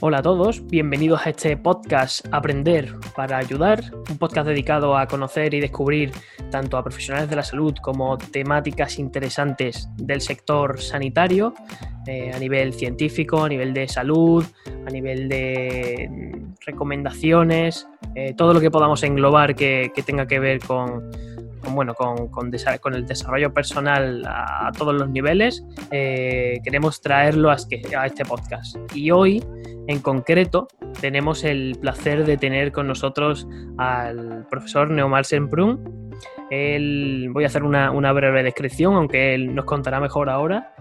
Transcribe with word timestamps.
Hola 0.00 0.18
a 0.18 0.22
todos, 0.22 0.64
bienvenidos 0.64 1.26
a 1.26 1.30
este 1.30 1.56
podcast 1.56 2.24
Aprender 2.30 2.94
para 3.16 3.36
Ayudar, 3.36 3.82
un 4.08 4.16
podcast 4.16 4.46
dedicado 4.46 4.96
a 4.96 5.08
conocer 5.08 5.54
y 5.54 5.60
descubrir 5.60 6.12
tanto 6.52 6.76
a 6.76 6.84
profesionales 6.84 7.28
de 7.28 7.34
la 7.34 7.42
salud 7.42 7.74
como 7.82 8.16
temáticas 8.16 9.00
interesantes 9.00 9.88
del 9.96 10.20
sector 10.20 10.80
sanitario 10.80 11.52
eh, 12.06 12.30
a 12.32 12.38
nivel 12.38 12.74
científico, 12.74 13.42
a 13.42 13.48
nivel 13.48 13.74
de 13.74 13.88
salud, 13.88 14.44
a 14.86 14.90
nivel 14.90 15.28
de 15.28 16.08
mm, 16.08 16.54
recomendaciones, 16.64 17.88
eh, 18.14 18.34
todo 18.36 18.54
lo 18.54 18.60
que 18.60 18.70
podamos 18.70 19.02
englobar 19.02 19.56
que 19.56 19.90
tenga 20.06 20.28
que 20.28 20.38
ver 20.38 20.60
con, 20.60 21.10
bueno, 21.74 21.94
con, 21.94 22.28
con, 22.28 22.52
el 22.94 23.06
desarrollo 23.06 23.52
personal 23.52 24.24
a, 24.26 24.70
todos 24.76 24.94
los 24.94 25.08
niveles, 25.10 25.64
eh, 25.90 26.58
queremos 26.64 27.00
traerlo 27.00 27.50
a 27.50 27.54
este, 27.54 27.82
a 27.96 28.06
este 28.06 28.24
podcast. 28.24 28.76
Y 28.94 29.10
hoy, 29.10 29.42
en 29.86 30.00
concreto, 30.00 30.68
tenemos 31.00 31.44
el 31.44 31.76
placer 31.80 32.24
de 32.24 32.36
tener 32.36 32.72
con 32.72 32.86
nosotros 32.86 33.46
al 33.78 34.46
profesor 34.50 34.90
Neomar 34.90 35.24
Semprún. 35.24 36.10
Él, 36.50 37.28
voy 37.32 37.44
a 37.44 37.48
hacer 37.48 37.62
una, 37.62 38.12
breve 38.12 38.42
descripción, 38.42 38.94
aunque 38.94 39.34
él 39.34 39.54
nos 39.54 39.64
contará 39.64 40.00
mejor 40.00 40.30
ahora. 40.30 40.72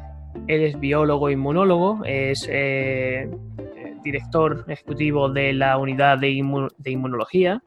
Él 0.47 0.61
es 0.61 0.79
biólogo 0.79 1.29
inmunólogo, 1.29 2.01
es 2.05 2.47
eh, 2.51 3.29
director 4.07 4.65
ejecutivo 4.67 5.29
de 5.29 5.53
la 5.53 5.77
unidad 5.77 6.17
de, 6.17 6.29
inmunología, 6.29 7.61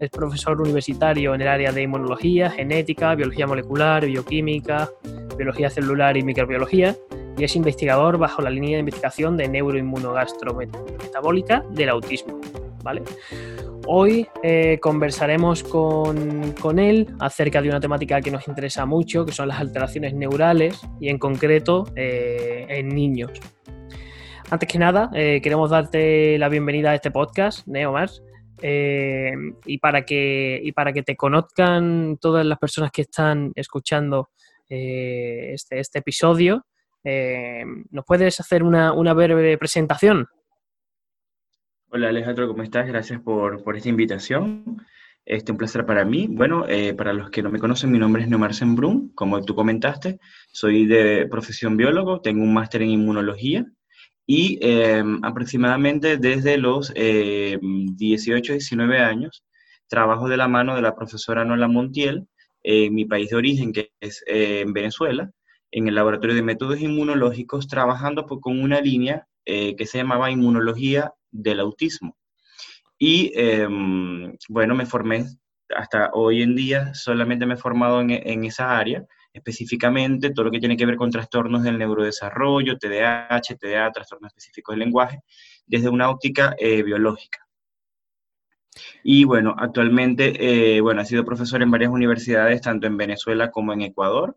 es 0.00 0.10
profesor 0.10 0.60
universitario 0.60 1.34
en 1.34 1.40
el 1.40 1.48
área 1.48 1.72
de 1.72 1.82
inmunología, 1.82 2.50
genética, 2.50 3.14
biología 3.14 3.46
molecular, 3.46 4.04
bioquímica, 4.06 4.90
biología 5.36 5.70
celular 5.70 6.16
y 6.16 6.22
microbiología, 6.22 6.96
y 7.38 7.44
es 7.44 7.54
investigador 7.56 8.18
bajo 8.18 8.42
la 8.42 8.50
línea 8.50 8.76
de 8.76 8.80
investigación 8.80 9.36
de 9.36 9.48
neuroinmunogastrometabólica 9.48 11.64
del 11.70 11.88
autismo. 11.90 12.40
¿vale? 12.82 13.02
Hoy 13.86 14.26
eh, 14.42 14.78
conversaremos 14.80 15.62
con, 15.62 16.52
con, 16.60 16.78
él 16.78 17.08
acerca 17.20 17.62
de 17.62 17.68
una 17.68 17.80
temática 17.80 18.20
que 18.20 18.30
nos 18.30 18.48
interesa 18.48 18.84
mucho, 18.84 19.24
que 19.24 19.32
son 19.32 19.48
las 19.48 19.60
alteraciones 19.60 20.12
neurales 20.12 20.78
y 21.00 21.08
en 21.08 21.18
concreto 21.18 21.84
eh, 21.94 22.66
en 22.68 22.88
niños. 22.88 23.30
Antes 24.48 24.68
que 24.68 24.78
nada, 24.78 25.10
eh, 25.12 25.40
queremos 25.42 25.70
darte 25.70 26.38
la 26.38 26.48
bienvenida 26.48 26.92
a 26.92 26.94
este 26.94 27.10
podcast, 27.10 27.66
Neomar. 27.66 28.08
Eh, 28.62 29.32
y, 29.66 29.78
para 29.78 30.04
que, 30.04 30.60
y 30.62 30.70
para 30.70 30.92
que 30.92 31.02
te 31.02 31.16
conozcan 31.16 32.16
todas 32.20 32.46
las 32.46 32.56
personas 32.56 32.92
que 32.92 33.02
están 33.02 33.50
escuchando 33.56 34.30
eh, 34.68 35.50
este, 35.52 35.80
este, 35.80 35.98
episodio, 35.98 36.64
¿nos 37.90 38.04
puedes 38.04 38.38
hacer 38.38 38.62
una, 38.62 38.92
breve 39.14 39.58
presentación? 39.58 40.26
Hola 41.90 42.08
Alejandro, 42.08 42.46
¿cómo 42.48 42.62
estás? 42.62 42.86
Gracias 42.86 43.20
por, 43.20 43.62
esta 43.76 43.88
invitación. 43.88 44.86
Este, 45.24 45.50
un 45.50 45.58
placer 45.58 45.84
para 45.84 46.04
mí. 46.04 46.28
Bueno, 46.30 46.66
para 46.96 47.12
los 47.12 47.30
que 47.30 47.42
no 47.42 47.50
me 47.50 47.58
conocen, 47.58 47.90
mi 47.90 47.98
nombre 47.98 48.22
es 48.22 48.28
Neomar 48.28 48.54
Sembrún, 48.54 49.10
como 49.14 49.42
tú 49.42 49.56
comentaste. 49.56 50.20
Soy 50.52 50.86
de 50.86 51.26
profesión 51.28 51.76
biólogo, 51.76 52.20
tengo 52.20 52.44
un 52.44 52.54
máster 52.54 52.82
en 52.82 52.90
inmunología 52.90 53.66
y 54.26 54.58
em, 54.60 55.20
aproximadamente 55.24 56.16
desde 56.16 56.58
los 56.58 56.92
18, 56.92 58.52
eh, 58.52 58.56
19 58.56 58.98
años 58.98 59.44
trabajo 59.88 60.28
de 60.28 60.36
la 60.36 60.48
mano 60.48 60.74
de 60.74 60.82
la 60.82 60.96
profesora 60.96 61.44
Nola 61.44 61.68
Montiel 61.68 62.26
en 62.64 62.92
mi 62.94 63.04
país 63.04 63.30
de 63.30 63.36
origen, 63.36 63.72
que 63.72 63.92
es 64.00 64.24
eh, 64.26 64.62
en 64.62 64.72
Venezuela, 64.72 65.30
en 65.70 65.86
el 65.86 65.94
laboratorio 65.94 66.34
de 66.34 66.42
métodos 66.42 66.80
inmunológicos, 66.80 67.68
trabajando 67.68 68.26
con 68.26 68.60
una 68.60 68.80
línea 68.80 69.28
eh, 69.44 69.76
que 69.76 69.86
se 69.86 69.98
llamaba 69.98 70.32
inmunología 70.32 71.12
del 71.30 71.60
autismo. 71.60 72.16
Y 72.98 73.30
em, 73.36 74.36
bueno, 74.48 74.74
me 74.74 74.86
formé 74.86 75.26
hasta 75.76 76.10
hoy 76.14 76.42
en 76.42 76.56
día, 76.56 76.92
solamente 76.94 77.46
me 77.46 77.54
he 77.54 77.58
formado 77.58 78.00
en, 78.00 78.10
en 78.10 78.44
esa 78.44 78.76
área 78.76 79.06
específicamente 79.36 80.30
todo 80.30 80.46
lo 80.46 80.50
que 80.50 80.60
tiene 80.60 80.76
que 80.76 80.86
ver 80.86 80.96
con 80.96 81.10
trastornos 81.10 81.62
del 81.62 81.78
neurodesarrollo, 81.78 82.78
TDAH, 82.78 83.56
TDA, 83.60 83.92
trastornos 83.92 84.30
específicos 84.30 84.72
del 84.72 84.80
lenguaje, 84.80 85.20
desde 85.66 85.88
una 85.88 86.10
óptica 86.10 86.54
eh, 86.58 86.82
biológica. 86.82 87.46
Y 89.02 89.24
bueno, 89.24 89.54
actualmente, 89.58 90.76
eh, 90.76 90.80
bueno, 90.80 91.00
ha 91.00 91.04
sido 91.04 91.24
profesor 91.24 91.62
en 91.62 91.70
varias 91.70 91.90
universidades, 91.90 92.60
tanto 92.60 92.86
en 92.86 92.96
Venezuela 92.96 93.50
como 93.50 93.72
en 93.72 93.82
Ecuador, 93.82 94.36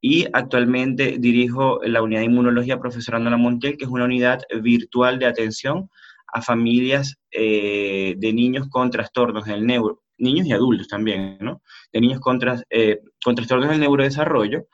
y 0.00 0.26
actualmente 0.32 1.16
dirijo 1.18 1.80
la 1.84 2.02
unidad 2.02 2.20
de 2.20 2.26
inmunología 2.26 2.78
profesorando 2.78 3.30
la 3.30 3.36
Montiel, 3.36 3.76
que 3.76 3.84
es 3.84 3.90
una 3.90 4.04
unidad 4.04 4.40
virtual 4.62 5.18
de 5.18 5.26
atención 5.26 5.90
a 6.32 6.42
familias 6.42 7.18
eh, 7.30 8.14
de 8.16 8.32
niños 8.32 8.68
con 8.68 8.90
trastornos 8.90 9.44
del 9.44 9.66
neuro, 9.66 10.02
niños 10.20 10.46
y 10.46 10.52
adultos 10.52 10.88
también, 10.88 11.38
¿no? 11.40 11.62
De 11.92 12.00
niños 12.00 12.20
con, 12.20 12.38
eh, 12.70 13.00
con 13.24 13.34
trastornos 13.34 13.70
del 13.70 13.80
neurodesarrollo 13.80 14.66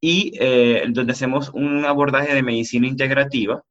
y 0.00 0.32
eh, 0.40 0.84
donde 0.88 1.12
hacemos 1.12 1.50
un 1.50 1.84
abordaje 1.84 2.34
de 2.34 2.42
medicina 2.42 2.86
integrativa 2.86 3.62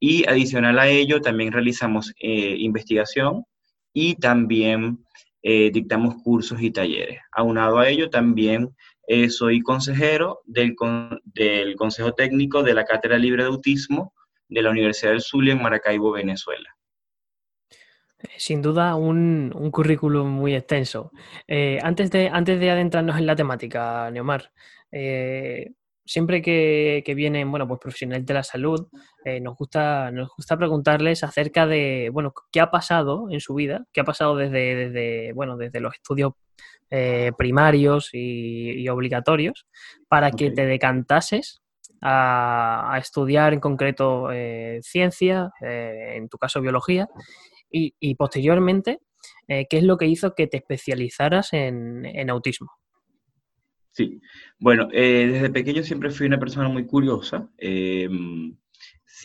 y 0.00 0.26
adicional 0.28 0.78
a 0.78 0.88
ello 0.88 1.20
también 1.20 1.52
realizamos 1.52 2.12
eh, 2.20 2.56
investigación 2.58 3.44
y 3.92 4.16
también 4.16 5.04
dictamos 5.44 6.22
cursos 6.22 6.62
y 6.62 6.70
talleres. 6.70 7.18
Aunado 7.32 7.80
a 7.80 7.88
ello 7.88 8.08
también 8.10 8.76
soy 9.28 9.60
consejero 9.60 10.38
del, 10.44 10.76
del 11.24 11.74
Consejo 11.74 12.12
Técnico 12.12 12.62
de 12.62 12.74
la 12.74 12.84
Cátedra 12.84 13.18
Libre 13.18 13.42
de 13.42 13.48
Autismo 13.48 14.14
de 14.48 14.62
la 14.62 14.70
Universidad 14.70 15.10
del 15.10 15.20
Zulia 15.20 15.54
en 15.54 15.62
Maracaibo, 15.62 16.12
Venezuela. 16.12 16.76
Sin 18.36 18.62
duda, 18.62 18.94
un, 18.94 19.50
currículum 19.70 20.28
muy 20.28 20.54
extenso. 20.54 21.12
Eh, 21.46 21.78
antes, 21.82 22.10
de, 22.10 22.28
antes 22.28 22.58
de 22.60 22.70
adentrarnos 22.70 23.18
en 23.18 23.26
la 23.26 23.36
temática, 23.36 24.10
Neomar, 24.10 24.52
eh, 24.90 25.72
siempre 26.04 26.42
que, 26.42 27.02
vienen 27.16 27.50
bueno, 27.50 27.66
pues 27.66 27.80
profesionales 27.80 28.26
de 28.26 28.34
la 28.34 28.42
salud, 28.42 28.88
eh, 29.24 29.40
nos, 29.40 29.56
gusta, 29.56 30.10
nos 30.10 30.28
gusta 30.36 30.56
preguntarles 30.56 31.24
acerca 31.24 31.66
de 31.66 32.10
bueno, 32.12 32.32
qué 32.50 32.60
ha 32.60 32.70
pasado 32.70 33.28
en 33.30 33.40
su 33.40 33.54
vida, 33.54 33.86
qué 33.92 34.00
ha 34.00 34.04
pasado 34.04 34.36
desde, 34.36 34.74
desde, 34.74 35.32
bueno, 35.32 35.56
desde 35.56 35.80
los 35.80 35.94
estudios 35.94 36.32
primarios 37.38 38.10
y, 38.12 38.86
obligatorios 38.90 39.66
para 40.08 40.30
que 40.30 40.50
te 40.50 40.66
decantases 40.66 41.62
a, 42.02 42.92
a, 42.92 42.98
estudiar 42.98 43.54
en 43.54 43.60
concreto 43.60 44.28
ciencia, 44.82 45.50
en 45.62 46.28
tu 46.28 46.36
caso 46.36 46.60
biología, 46.60 47.08
y, 47.72 48.14
posteriormente, 48.14 49.00
eh, 49.48 49.66
¿qué 49.68 49.78
es 49.78 49.84
lo 49.84 49.96
que 49.96 50.06
hizo 50.06 50.34
que 50.34 50.46
te 50.46 50.58
especializaras 50.58 51.52
en, 51.52 52.30
autismo? 52.30 52.70
Sí, 53.90 54.20
bueno, 54.58 54.88
eh, 54.92 55.28
desde 55.32 55.50
pequeño 55.50 55.82
siempre 55.82 56.10
fui 56.10 56.26
una 56.26 56.38
persona 56.38 56.68
muy 56.68 56.86
curiosa. 56.86 57.48
Eh, 57.58 58.08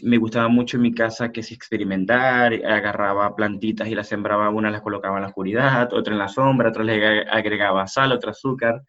me 0.03 0.17
gustaba 0.17 0.47
mucho 0.47 0.77
en 0.77 0.83
mi 0.83 0.93
casa 0.93 1.31
que 1.31 1.41
si 1.41 1.53
experimentar, 1.53 2.53
agarraba 2.53 3.35
plantitas 3.35 3.87
y 3.87 3.95
las 3.95 4.07
sembraba, 4.07 4.49
una 4.49 4.69
las 4.69 4.81
colocaba 4.81 5.17
en 5.17 5.23
la 5.23 5.29
oscuridad, 5.29 5.93
otra 5.93 6.13
en 6.13 6.19
la 6.19 6.27
sombra, 6.27 6.69
otra 6.69 6.83
le 6.83 7.21
agregaba 7.29 7.87
sal, 7.87 8.11
otra 8.11 8.31
azúcar. 8.31 8.83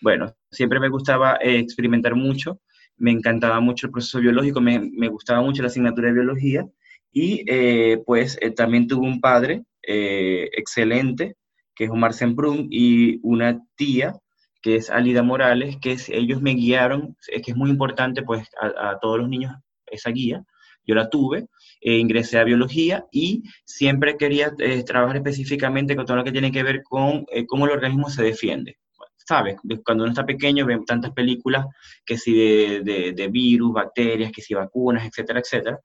Bueno, 0.00 0.34
siempre 0.50 0.78
me 0.78 0.88
gustaba 0.88 1.38
experimentar 1.40 2.14
mucho, 2.14 2.60
me 2.96 3.10
encantaba 3.10 3.60
mucho 3.60 3.86
el 3.86 3.92
proceso 3.92 4.20
biológico, 4.20 4.60
me 4.60 5.08
gustaba 5.08 5.40
mucho 5.40 5.62
la 5.62 5.68
asignatura 5.68 6.08
de 6.08 6.14
biología 6.14 6.66
y 7.12 7.44
eh, 7.46 8.02
pues 8.06 8.38
eh, 8.40 8.50
también 8.50 8.88
tuve 8.88 9.06
un 9.06 9.20
padre 9.20 9.64
eh, 9.82 10.48
excelente, 10.56 11.36
que 11.74 11.84
es 11.84 11.90
Omar 11.90 12.14
Semprún, 12.14 12.68
y 12.70 13.20
una 13.22 13.60
tía, 13.76 14.14
que 14.62 14.76
es 14.76 14.90
Alida 14.90 15.22
Morales, 15.22 15.76
que 15.80 15.96
ellos 16.08 16.40
me 16.40 16.54
guiaron, 16.54 17.16
es 17.28 17.42
que 17.42 17.50
es 17.50 17.56
muy 17.56 17.70
importante 17.70 18.22
pues 18.22 18.48
a, 18.60 18.98
todos 19.00 19.18
los 19.18 19.28
niños 19.28 19.54
esa 19.86 20.10
guía, 20.10 20.42
yo 20.84 20.94
la 20.94 21.10
tuve, 21.10 21.46
ingresé 21.80 22.38
a 22.38 22.44
biología 22.44 23.04
y 23.12 23.42
siempre 23.64 24.16
quería 24.16 24.52
trabajar 24.86 25.16
específicamente 25.16 25.94
con 25.94 26.06
todo 26.06 26.16
lo 26.16 26.24
que 26.24 26.32
tiene 26.32 26.50
que 26.50 26.62
ver 26.62 26.82
con 26.82 27.24
cómo 27.46 27.66
el 27.66 27.72
organismo 27.72 28.08
se 28.10 28.22
defiende. 28.22 28.78
¿Sabes? 29.16 29.56
Cuando 29.84 30.02
uno 30.02 30.12
está 30.12 30.26
pequeño 30.26 30.66
ven 30.66 30.84
tantas 30.84 31.12
películas 31.12 31.66
que 32.04 32.18
si 32.18 32.34
de, 32.34 33.12
de 33.14 33.28
virus, 33.28 33.72
bacterias, 33.72 34.32
que 34.32 34.42
si 34.42 34.54
vacunas, 34.54 35.06
etcétera, 35.06 35.40
etcétera 35.40 35.78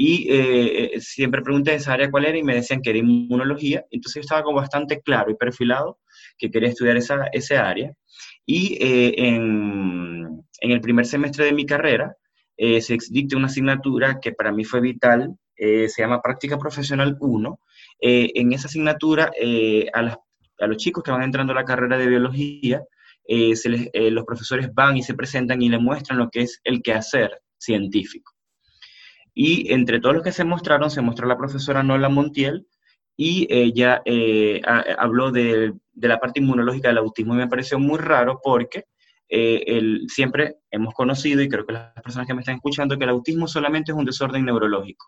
y 0.00 0.30
eh, 0.30 0.94
eh, 0.94 1.00
siempre 1.00 1.42
pregunté 1.42 1.74
esa 1.74 1.94
área 1.94 2.08
cuál 2.08 2.24
era 2.24 2.38
y 2.38 2.44
me 2.44 2.54
decían 2.54 2.80
que 2.80 2.90
era 2.90 3.00
inmunología, 3.00 3.84
entonces 3.90 4.14
yo 4.14 4.20
estaba 4.20 4.44
como 4.44 4.58
bastante 4.58 5.00
claro 5.00 5.32
y 5.32 5.34
perfilado 5.34 5.98
que 6.38 6.52
quería 6.52 6.68
estudiar 6.68 6.96
esa, 6.96 7.26
esa 7.32 7.68
área. 7.68 7.92
Y 8.46 8.74
eh, 8.80 9.14
en, 9.16 10.40
en, 10.60 10.70
el 10.70 10.80
primer 10.80 11.04
semestre 11.04 11.46
de 11.46 11.52
mi 11.52 11.66
carrera 11.66 12.14
se 12.56 12.96
dicta 13.10 13.36
una 13.36 13.46
asignatura 13.46 14.20
que 14.20 14.32
para 14.32 14.52
mí 14.52 14.64
fue 14.64 14.80
vital, 14.80 15.36
se 15.56 15.88
llama 15.96 16.22
Práctica 16.22 16.58
Profesional 16.58 17.16
1. 17.20 17.60
en 18.00 18.52
esa 18.52 18.66
asignatura, 18.66 19.30
a, 19.94 20.18
a, 20.58 20.66
los 20.66 20.76
chicos 20.76 21.02
que 21.04 21.10
van 21.10 21.22
entrando 21.22 21.52
a 21.52 21.56
la 21.56 21.64
carrera 21.64 21.98
de 21.98 22.08
biología, 22.08 22.82
se 23.26 23.68
les, 23.68 23.90
los 24.12 24.24
profesores 24.24 24.72
van 24.74 24.96
y 24.96 25.02
se 25.02 25.14
presentan 25.14 25.62
y 25.62 25.68
le 25.68 25.78
muestran 25.78 26.18
lo 26.18 26.30
que 26.30 26.42
es 26.42 26.60
el 26.64 26.82
quehacer 26.82 27.40
científico. 27.58 28.37
Y 29.40 29.72
entre 29.72 30.00
todos 30.00 30.16
los 30.16 30.24
que 30.24 30.32
se 30.32 30.42
mostraron, 30.42 30.90
se 30.90 31.00
mostró 31.00 31.28
la 31.28 31.38
profesora 31.38 31.84
Nola 31.84 32.08
Montiel 32.08 32.66
y 33.16 33.46
ella 33.48 34.02
eh, 34.04 34.60
habló 34.98 35.30
de, 35.30 35.74
de, 35.92 36.08
la 36.08 36.18
parte 36.18 36.40
inmunológica 36.40 36.88
del 36.88 36.98
autismo 36.98 37.34
y 37.34 37.36
me 37.36 37.46
pareció 37.46 37.78
muy 37.78 37.98
raro 37.98 38.40
porque 38.42 38.86
eh, 39.28 40.00
siempre 40.08 40.56
hemos 40.72 40.92
conocido, 40.92 41.40
y 41.40 41.48
creo 41.48 41.64
que 41.64 41.74
las 41.74 41.92
personas 42.02 42.26
que 42.26 42.34
me 42.34 42.40
están 42.40 42.56
escuchando, 42.56 42.98
que 42.98 43.04
el 43.04 43.10
autismo 43.10 43.46
solamente 43.46 43.92
es 43.92 43.96
un 43.96 44.04
desorden 44.04 44.44
neurológico. 44.44 45.06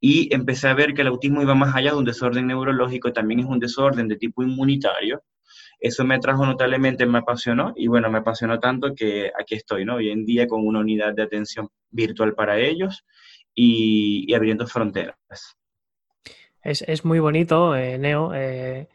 Y 0.00 0.34
empecé 0.34 0.66
a 0.66 0.74
ver 0.74 0.92
que 0.92 1.02
el 1.02 1.06
autismo 1.06 1.40
iba 1.40 1.54
más 1.54 1.76
allá 1.76 1.92
de 1.92 1.98
un 1.98 2.04
desorden 2.04 2.48
neurológico, 2.48 3.12
también 3.12 3.38
es 3.38 3.46
un 3.46 3.60
desorden 3.60 4.08
de 4.08 4.16
tipo 4.16 4.42
inmunitario. 4.42 5.22
Eso 5.80 6.04
me 6.04 6.16
atrajo 6.16 6.44
notablemente, 6.44 7.06
me 7.06 7.18
apasionó 7.18 7.72
y 7.76 7.86
bueno, 7.86 8.10
me 8.10 8.18
apasionó 8.18 8.58
tanto 8.58 8.94
que 8.94 9.30
aquí 9.38 9.54
estoy, 9.54 9.84
¿no? 9.84 9.96
Hoy 9.96 10.10
en 10.10 10.24
día 10.24 10.48
con 10.48 10.66
una 10.66 10.80
unidad 10.80 11.14
de 11.14 11.22
atención 11.22 11.68
virtual 11.90 12.34
para 12.34 12.58
ellos 12.58 13.04
y, 13.54 14.32
abriendo 14.34 14.66
fronteras. 14.66 15.16
Es, 16.62 16.82
es, 16.82 17.04
muy 17.04 17.18
bonito, 17.18 17.76
eh, 17.76 17.98
Neo. 17.98 18.32
Eh, 18.34 18.88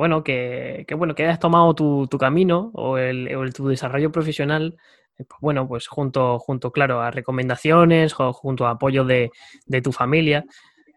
bueno, 0.00 0.24
que, 0.24 0.86
bueno, 0.96 1.14
que 1.14 1.24
hayas 1.24 1.38
tomado 1.38 1.74
tu, 1.74 2.08
camino 2.18 2.70
o, 2.74 2.98
el, 2.98 3.28
tu 3.52 3.68
desarrollo 3.68 4.10
profesional, 4.10 4.76
eh, 5.18 5.24
pues 5.28 5.40
bueno, 5.40 5.68
pues 5.68 5.88
junto, 5.88 6.38
junto, 6.38 6.72
claro, 6.72 7.00
a 7.00 7.10
recomendaciones 7.10 8.18
o 8.18 8.32
junto 8.32 8.66
a 8.66 8.70
apoyo 8.70 9.04
de, 9.04 9.30
tu 9.82 9.92
familia, 9.92 10.44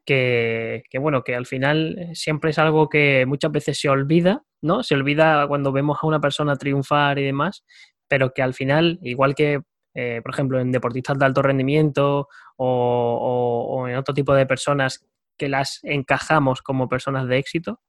que, 0.06 0.84
bueno, 1.00 1.24
que 1.24 1.36
al 1.36 1.46
final 1.46 1.98
eh, 1.98 2.16
siempre 2.16 2.52
es 2.52 2.60
algo 2.60 2.90
que 2.90 3.26
muchas 3.28 3.52
veces 3.52 3.80
se 3.80 3.90
olvida, 3.90 4.44
¿no? 4.62 4.84
Se 4.84 4.96
olvida 4.96 5.48
cuando 5.48 5.72
vemos 5.72 6.00
a 6.02 6.08
una 6.08 6.20
persona 6.20 6.56
triunfar 6.56 7.20
y 7.20 7.24
demás, 7.24 7.64
pero 8.08 8.34
que 8.34 8.42
al 8.42 8.54
final, 8.54 9.00
igual 9.02 9.36
que, 9.36 9.62
eh, 9.94 10.22
por 10.24 10.34
ejemplo, 10.34 10.60
en 10.60 10.72
deportistas 10.72 11.18
de 11.20 11.26
alto 11.26 11.42
rendimiento 11.42 12.28
o, 12.58 13.68
o 13.70 13.88
en 13.88 13.96
otro 13.96 14.14
tipo 14.14 14.34
de 14.34 14.46
personas 14.46 15.06
que 15.38 15.50
las 15.50 15.80
encajamos 15.84 16.62
como 16.62 16.90
personas 16.90 17.28
de 17.28 17.38
éxito, 17.38 17.82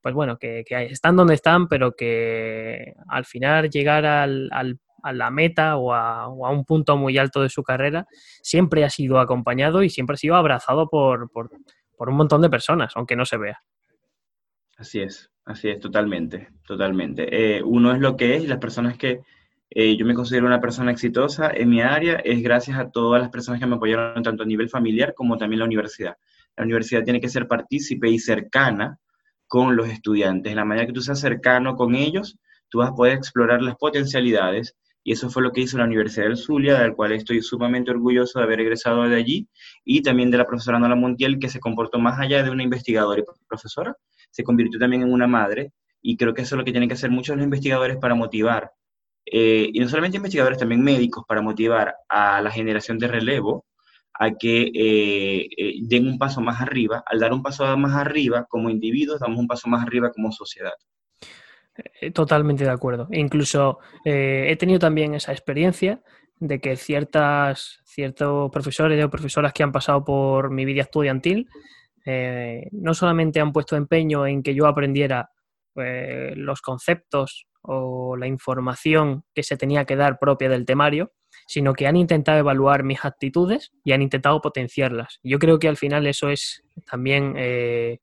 pues 0.00 0.14
bueno, 0.14 0.38
que, 0.38 0.64
están 0.90 1.16
donde 1.16 1.34
están, 1.34 1.68
pero 1.68 1.94
que 1.94 2.94
al 3.08 3.24
final 3.24 3.68
llegar 3.70 4.06
al, 4.06 4.78
a 5.02 5.12
la 5.12 5.30
meta 5.30 5.76
o 5.76 5.92
a, 5.92 6.28
un 6.28 6.64
punto 6.64 6.96
muy 6.96 7.18
alto 7.18 7.42
de 7.42 7.48
su 7.48 7.62
carrera 7.62 8.06
siempre 8.42 8.84
ha 8.84 8.90
sido 8.90 9.20
acompañado 9.20 9.82
y 9.82 9.90
siempre 9.90 10.14
ha 10.14 10.18
sido 10.18 10.36
abrazado 10.36 10.88
por, 10.88 11.30
un 11.98 12.16
montón 12.16 12.42
de 12.42 12.50
personas, 12.50 12.92
aunque 12.96 13.16
no 13.16 13.24
se 13.24 13.36
vea. 13.36 13.62
Así 14.76 15.00
es, 15.00 15.30
así 15.44 15.68
es, 15.68 15.80
totalmente, 15.80 16.48
totalmente. 16.66 17.26
Eh, 17.30 17.62
uno 17.62 17.92
es 17.92 18.00
lo 18.00 18.16
que 18.16 18.36
es 18.36 18.44
y 18.44 18.46
las 18.46 18.58
personas 18.58 18.96
que 18.96 19.22
eh, 19.70 19.96
yo 19.96 20.06
me 20.06 20.14
considero 20.14 20.46
una 20.46 20.60
persona 20.60 20.90
exitosa 20.90 21.50
en 21.54 21.68
mi 21.68 21.82
área 21.82 22.16
es 22.16 22.42
gracias 22.42 22.78
a 22.78 22.90
todas 22.90 23.20
las 23.20 23.30
personas 23.30 23.60
que 23.60 23.66
me 23.66 23.76
apoyaron 23.76 24.22
tanto 24.22 24.42
a 24.42 24.46
nivel 24.46 24.70
familiar 24.70 25.14
como 25.14 25.36
también 25.36 25.58
la 25.58 25.66
universidad. 25.66 26.16
La 26.56 26.64
universidad 26.64 27.04
tiene 27.04 27.20
que 27.20 27.28
ser 27.28 27.46
partícipe 27.46 28.08
y 28.08 28.18
cercana 28.18 28.98
con 29.46 29.76
los 29.76 29.88
estudiantes. 29.88 30.54
La 30.54 30.64
manera 30.64 30.86
que 30.86 30.92
tú 30.92 31.02
seas 31.02 31.20
cercano 31.20 31.76
con 31.76 31.94
ellos, 31.94 32.38
tú 32.68 32.78
vas 32.78 32.90
a 32.90 32.94
poder 32.94 33.14
explorar 33.14 33.62
las 33.62 33.76
potencialidades 33.76 34.76
y 35.08 35.12
eso 35.12 35.30
fue 35.30 35.42
lo 35.42 35.52
que 35.52 35.62
hizo 35.62 35.78
la 35.78 35.84
Universidad 35.84 36.26
del 36.26 36.36
Zulia, 36.36 36.80
del 36.80 36.94
cual 36.94 37.12
estoy 37.12 37.40
sumamente 37.40 37.90
orgulloso 37.90 38.38
de 38.38 38.44
haber 38.44 38.60
egresado 38.60 39.08
de 39.08 39.16
allí, 39.16 39.48
y 39.82 40.02
también 40.02 40.30
de 40.30 40.36
la 40.36 40.44
profesora 40.44 40.78
Nola 40.78 40.96
Montiel, 40.96 41.38
que 41.38 41.48
se 41.48 41.60
comportó 41.60 41.98
más 41.98 42.20
allá 42.20 42.42
de 42.42 42.50
una 42.50 42.62
investigadora 42.62 43.18
y 43.18 43.24
profesora, 43.48 43.96
se 44.30 44.44
convirtió 44.44 44.78
también 44.78 45.00
en 45.00 45.10
una 45.10 45.26
madre, 45.26 45.72
y 46.02 46.18
creo 46.18 46.34
que 46.34 46.42
eso 46.42 46.56
es 46.56 46.58
lo 46.58 46.64
que 46.66 46.72
tienen 46.72 46.90
que 46.90 46.94
hacer 46.94 47.10
muchos 47.10 47.36
los 47.36 47.44
investigadores 47.44 47.96
para 47.96 48.14
motivar, 48.14 48.70
eh, 49.24 49.70
y 49.72 49.80
no 49.80 49.88
solamente 49.88 50.18
investigadores, 50.18 50.58
también 50.58 50.82
médicos, 50.82 51.24
para 51.26 51.40
motivar 51.40 51.94
a 52.10 52.42
la 52.42 52.50
generación 52.50 52.98
de 52.98 53.08
relevo 53.08 53.64
a 54.12 54.32
que 54.32 54.70
eh, 54.74 55.48
eh, 55.56 55.74
den 55.84 56.06
un 56.06 56.18
paso 56.18 56.42
más 56.42 56.60
arriba. 56.60 57.02
Al 57.06 57.18
dar 57.18 57.32
un 57.32 57.42
paso 57.42 57.64
más 57.78 57.94
arriba 57.94 58.44
como 58.46 58.68
individuos, 58.68 59.20
damos 59.20 59.38
un 59.38 59.46
paso 59.46 59.70
más 59.70 59.82
arriba 59.82 60.12
como 60.12 60.32
sociedad. 60.32 60.74
Eh, 62.00 62.10
totalmente 62.10 62.64
de 62.64 62.70
acuerdo. 62.70 63.08
Incluso 63.12 63.78
he 64.04 64.56
tenido 64.56 64.78
también 64.78 65.14
esa 65.14 65.32
experiencia 65.32 66.02
de 66.40 66.60
que 66.60 66.76
ciertas, 66.76 67.80
ciertos 67.84 68.50
profesores 68.50 69.04
o 69.04 69.10
profesoras 69.10 69.52
que 69.52 69.62
han 69.62 69.72
pasado 69.72 70.04
por 70.04 70.50
mi 70.50 70.64
vida 70.64 70.82
estudiantil 70.82 71.48
no 72.72 72.94
solamente 72.94 73.38
han 73.38 73.52
puesto 73.52 73.76
empeño 73.76 74.26
en 74.26 74.42
que 74.42 74.54
yo 74.54 74.66
aprendiera 74.66 75.30
los 75.74 76.62
conceptos 76.62 77.46
o 77.62 78.16
la 78.16 78.26
información 78.26 79.24
que 79.34 79.42
se 79.42 79.56
tenía 79.56 79.84
que 79.84 79.96
dar 79.96 80.18
propia 80.18 80.48
del 80.48 80.64
temario, 80.64 81.12
sino 81.46 81.74
que 81.74 81.86
han 81.86 81.96
intentado 81.96 82.38
evaluar 82.38 82.82
mis 82.82 83.04
actitudes 83.04 83.72
y 83.84 83.92
han 83.92 84.02
intentado 84.02 84.40
potenciarlas. 84.40 85.18
Yo 85.22 85.38
creo 85.38 85.58
que 85.58 85.68
al 85.68 85.76
final 85.76 86.06
eso 86.06 86.30
es 86.30 86.62
también 86.90 87.34
eh, 87.36 88.00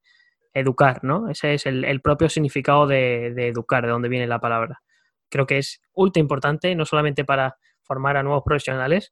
educar, 0.55 1.03
¿no? 1.03 1.29
Ese 1.29 1.53
es 1.53 1.67
el, 1.67 2.01
propio 2.01 2.29
significado 2.29 2.87
de, 2.87 3.27
educar, 3.47 3.85
de 3.85 3.91
donde 3.91 4.09
viene 4.09 4.25
la 4.25 4.39
palabra. 4.39 4.81
Creo 5.29 5.45
que 5.45 5.59
es 5.59 5.81
ultra 5.93 6.19
importante, 6.19 6.73
no 6.73 6.85
solamente 6.85 7.23
para 7.23 7.57
formar 7.83 8.17
a 8.17 8.23
nuevos 8.23 8.43
profesionales, 8.43 9.11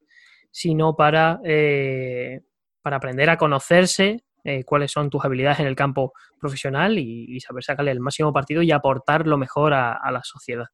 sino 0.50 0.96
para, 0.96 1.38
eh, 1.44 2.40
para 2.82 2.96
aprender 2.96 3.30
a 3.30 3.36
conocerse, 3.36 4.24
eh, 4.42 4.64
cuáles 4.64 4.90
son 4.90 5.08
tus 5.08 5.24
habilidades 5.24 5.60
en 5.60 5.66
el 5.66 5.76
campo 5.76 6.12
profesional 6.40 6.98
y, 6.98 7.38
saber 7.40 7.62
sacarle 7.62 7.92
el 7.92 8.00
máximo 8.00 8.32
partido 8.32 8.62
y 8.62 8.72
aportar 8.72 9.26
lo 9.26 9.38
mejor 9.38 9.72
a 9.72 10.10
la 10.10 10.20
sociedad. 10.24 10.66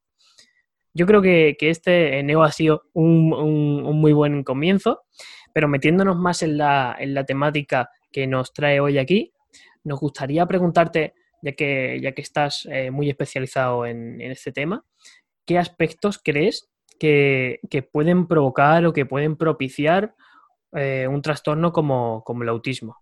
Yo 0.93 1.07
creo 1.07 1.23
que, 1.23 1.57
este 1.61 2.23
Neo 2.23 2.43
ha 2.43 2.51
sido 2.51 2.83
un, 2.93 3.83
muy 4.01 4.13
buen 4.13 4.43
comienzo, 4.43 5.03
pero 5.53 5.69
metiéndonos 5.69 6.17
más 6.17 6.43
en 6.43 6.59
la, 6.59 6.97
temática 7.27 7.91
que 8.13 8.27
nos 8.27 8.53
trae 8.53 8.81
hoy 8.81 8.99
aquí, 8.99 9.33
nos 9.85 10.01
gustaría 10.01 10.47
preguntarte, 10.47 11.15
ya 11.43 11.53
que, 11.53 12.01
ya 12.03 12.13
que 12.13 12.23
estás 12.23 12.67
eh, 12.71 12.91
muy 12.91 13.09
especializado 13.09 13.87
en, 13.87 14.21
este 14.21 14.53
tema, 14.53 14.85
¿qué 15.47 15.59
aspectos 15.59 16.21
crees 16.23 16.71
que, 16.99 17.61
pueden 17.93 18.27
provocar 18.27 18.85
o 18.85 18.93
que 18.93 19.07
pueden 19.07 19.37
propiciar 19.37 20.15
eh, 20.73 21.07
un 21.09 21.23
trastorno 21.23 21.73
como, 21.73 22.25
el 22.43 22.49
autismo? 22.49 22.99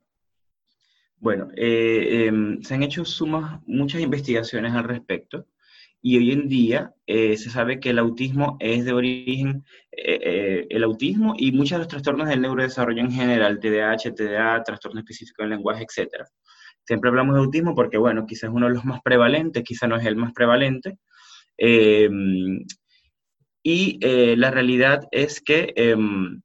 Bueno, 1.17 1.49
eh, 1.57 2.27
em, 2.27 2.63
se 2.63 2.75
han 2.75 2.85
hecho 2.85 3.05
sumas, 3.05 3.61
muchas 3.67 4.01
investigaciones 4.01 4.73
al 4.73 4.85
respecto 4.85 5.47
y 6.01 6.17
hoy 6.17 6.31
en 6.31 6.49
día 6.49 6.95
se 7.09 7.51
sabe 7.51 7.81
que 7.81 7.91
el 7.91 7.99
autismo 7.99 8.57
es 8.61 8.85
de 8.85 8.93
origen, 8.93 9.65
el 9.91 10.85
autismo 10.85 11.35
y 11.37 11.51
muchos 11.51 11.73
de 11.73 11.79
los 11.79 11.89
trastornos 11.89 12.29
del 12.29 12.41
neurodesarrollo 12.41 13.01
en 13.01 13.11
general, 13.11 13.59
TDAH, 13.59 14.15
TDA, 14.15 14.63
trastorno 14.63 15.01
específico 15.01 15.43
del 15.43 15.51
lenguaje, 15.51 15.85
etc. 15.85 16.25
Siempre 16.89 17.11
hablamos 17.11 17.35
de 17.35 17.41
autismo 17.43 17.75
porque, 17.75 17.99
bueno, 17.99 18.27
quizás 18.27 18.45
es 18.45 18.57
uno 18.57 18.67
de 18.67 18.75
los 18.75 18.85
más 18.85 19.03
prevalentes, 19.03 19.63
quizás 19.63 19.89
no 19.89 19.97
es 19.97 20.07
el 20.07 20.17
más 20.17 20.33
prevalente. 20.33 20.99
Em, 21.57 22.65
y 23.63 23.99
la 24.37 24.51
realidad 24.51 25.07
es 25.11 25.41
que 25.43 25.73
em, 25.77 26.41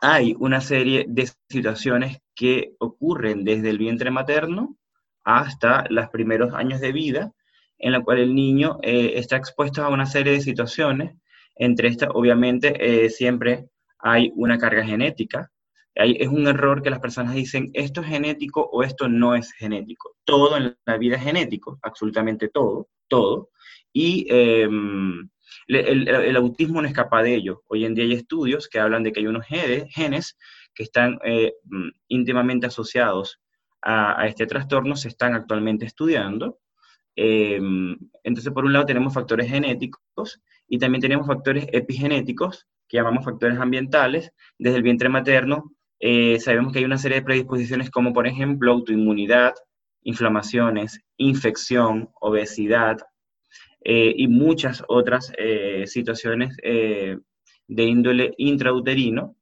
hay 0.00 0.34
una 0.38 0.60
serie 0.60 1.06
de 1.08 1.28
situaciones 1.48 2.18
que 2.34 2.72
ocurren 2.78 3.44
desde 3.44 3.70
el 3.70 3.78
vientre 3.78 4.10
materno 4.10 4.76
hasta 5.24 5.84
los 5.90 6.08
primeros 6.08 6.54
años 6.54 6.80
de 6.80 6.92
vida, 6.92 7.32
en 7.78 7.92
la 7.92 8.00
cual 8.00 8.18
el 8.18 8.34
niño 8.34 8.78
eh, 8.82 9.12
está 9.16 9.36
expuesto 9.36 9.84
a 9.84 9.88
una 9.88 10.06
serie 10.06 10.32
de 10.32 10.40
situaciones. 10.40 11.16
Entre 11.54 11.88
estas, 11.88 12.08
obviamente, 12.14 12.74
eh, 12.80 13.10
siempre 13.10 13.68
hay 13.98 14.32
una 14.36 14.58
carga 14.58 14.84
genética. 14.84 15.50
Es 15.98 16.28
un 16.28 16.46
error 16.46 16.80
que 16.80 16.90
las 16.90 17.00
personas 17.00 17.34
dicen, 17.34 17.70
esto 17.74 18.02
es 18.02 18.06
genético 18.06 18.68
o 18.72 18.82
esto 18.84 19.08
no 19.08 19.34
es 19.34 19.52
genético. 19.52 20.16
Todo 20.24 20.56
en 20.56 20.76
la 20.86 20.96
vida 20.96 21.16
es 21.16 21.22
genético, 21.22 21.78
absolutamente 21.82 22.48
todo, 22.48 22.88
todo. 23.08 23.50
Y 23.92 24.26
em, 24.30 25.28
el, 25.66 26.36
autismo 26.36 26.80
no 26.80 26.86
escapa 26.86 27.22
de 27.22 27.34
ello. 27.34 27.62
Hoy 27.66 27.84
en 27.84 27.94
día 27.94 28.04
hay 28.04 28.12
estudios 28.12 28.68
que 28.68 28.78
hablan 28.78 29.02
de 29.02 29.12
que 29.12 29.20
hay 29.20 29.26
unos 29.26 29.46
genes 29.46 30.36
que 30.72 30.84
están 30.84 31.18
eh, 31.24 31.54
mm, 31.64 31.88
íntimamente 32.08 32.66
asociados 32.66 33.40
a, 33.82 34.26
este 34.26 34.46
trastorno, 34.46 34.94
se 34.94 35.08
están 35.08 35.34
actualmente 35.34 35.84
estudiando. 35.84 36.60
Em, 37.16 37.96
entonces, 38.22 38.52
por 38.52 38.64
un 38.64 38.72
lado 38.72 38.86
tenemos 38.86 39.14
factores 39.14 39.48
genéticos 39.50 40.40
y 40.68 40.78
también 40.78 41.00
tenemos 41.02 41.26
factores 41.26 41.66
epigenéticos, 41.72 42.68
que 42.88 42.98
llamamos 42.98 43.24
factores 43.24 43.58
ambientales. 43.58 44.32
Desde 44.58 44.76
el 44.76 44.82
vientre 44.82 45.08
materno 45.08 45.72
eh, 46.00 46.38
sabemos 46.40 46.72
que 46.72 46.80
hay 46.80 46.84
una 46.84 46.98
serie 46.98 47.18
de 47.18 47.24
predisposiciones 47.24 47.90
como, 47.90 48.12
por 48.12 48.26
ejemplo, 48.26 48.72
autoinmunidad, 48.72 49.54
inflamaciones, 50.02 51.00
infección, 51.16 52.10
obesidad 52.20 52.98
eh, 53.84 54.14
y 54.16 54.28
muchas 54.28 54.82
otras 54.88 55.32
eh, 55.38 55.84
situaciones 55.86 56.56
de 56.56 57.84
índole 57.84 58.34
intrauterino 58.38 59.36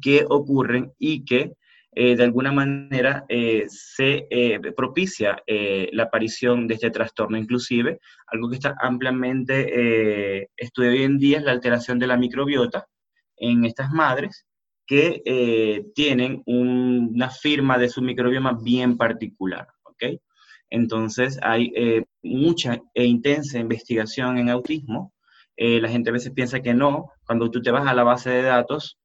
que 0.00 0.24
ocurren 0.28 0.92
y 0.98 1.24
que 1.24 1.52
eh, 1.98 2.14
de 2.14 2.24
alguna 2.24 2.52
manera 2.52 3.24
eh, 3.26 3.64
se 3.68 4.26
eh, 4.28 4.60
propicia 4.76 5.42
la 5.46 6.02
aparición 6.02 6.68
de 6.68 6.74
este 6.74 6.90
trastorno. 6.90 7.38
Inclusive, 7.38 8.00
algo 8.26 8.50
que 8.50 8.56
está 8.56 8.76
ampliamente 8.80 10.50
estudiado 10.56 10.94
hoy 10.94 11.04
en 11.04 11.18
día 11.18 11.38
es 11.38 11.44
la 11.44 11.52
alteración 11.52 11.98
de 11.98 12.06
la 12.06 12.18
microbiota 12.18 12.86
en 13.38 13.64
estas 13.64 13.90
madres 13.92 14.44
que 14.86 15.22
eh, 15.24 15.86
tienen 15.94 16.42
una 16.46 17.30
firma 17.30 17.76
de 17.76 17.88
su 17.88 18.02
microbioma 18.02 18.52
bien 18.52 18.96
particular, 18.96 19.66
¿ok? 19.82 20.20
Entonces 20.70 21.38
hay 21.42 21.72
eh, 21.74 22.04
mucha 22.22 22.80
e 22.94 23.04
intensa 23.04 23.58
investigación 23.58 24.38
en 24.38 24.48
autismo. 24.50 25.12
Eh, 25.56 25.80
la 25.80 25.88
gente 25.88 26.10
a 26.10 26.12
veces 26.12 26.32
piensa 26.32 26.60
que 26.60 26.74
no. 26.74 27.10
Cuando 27.26 27.50
tú 27.50 27.62
te 27.62 27.70
vas 27.70 27.86
a 27.86 27.94
la 27.94 28.04
base 28.04 28.30
de 28.30 28.42
datos, 28.42 28.98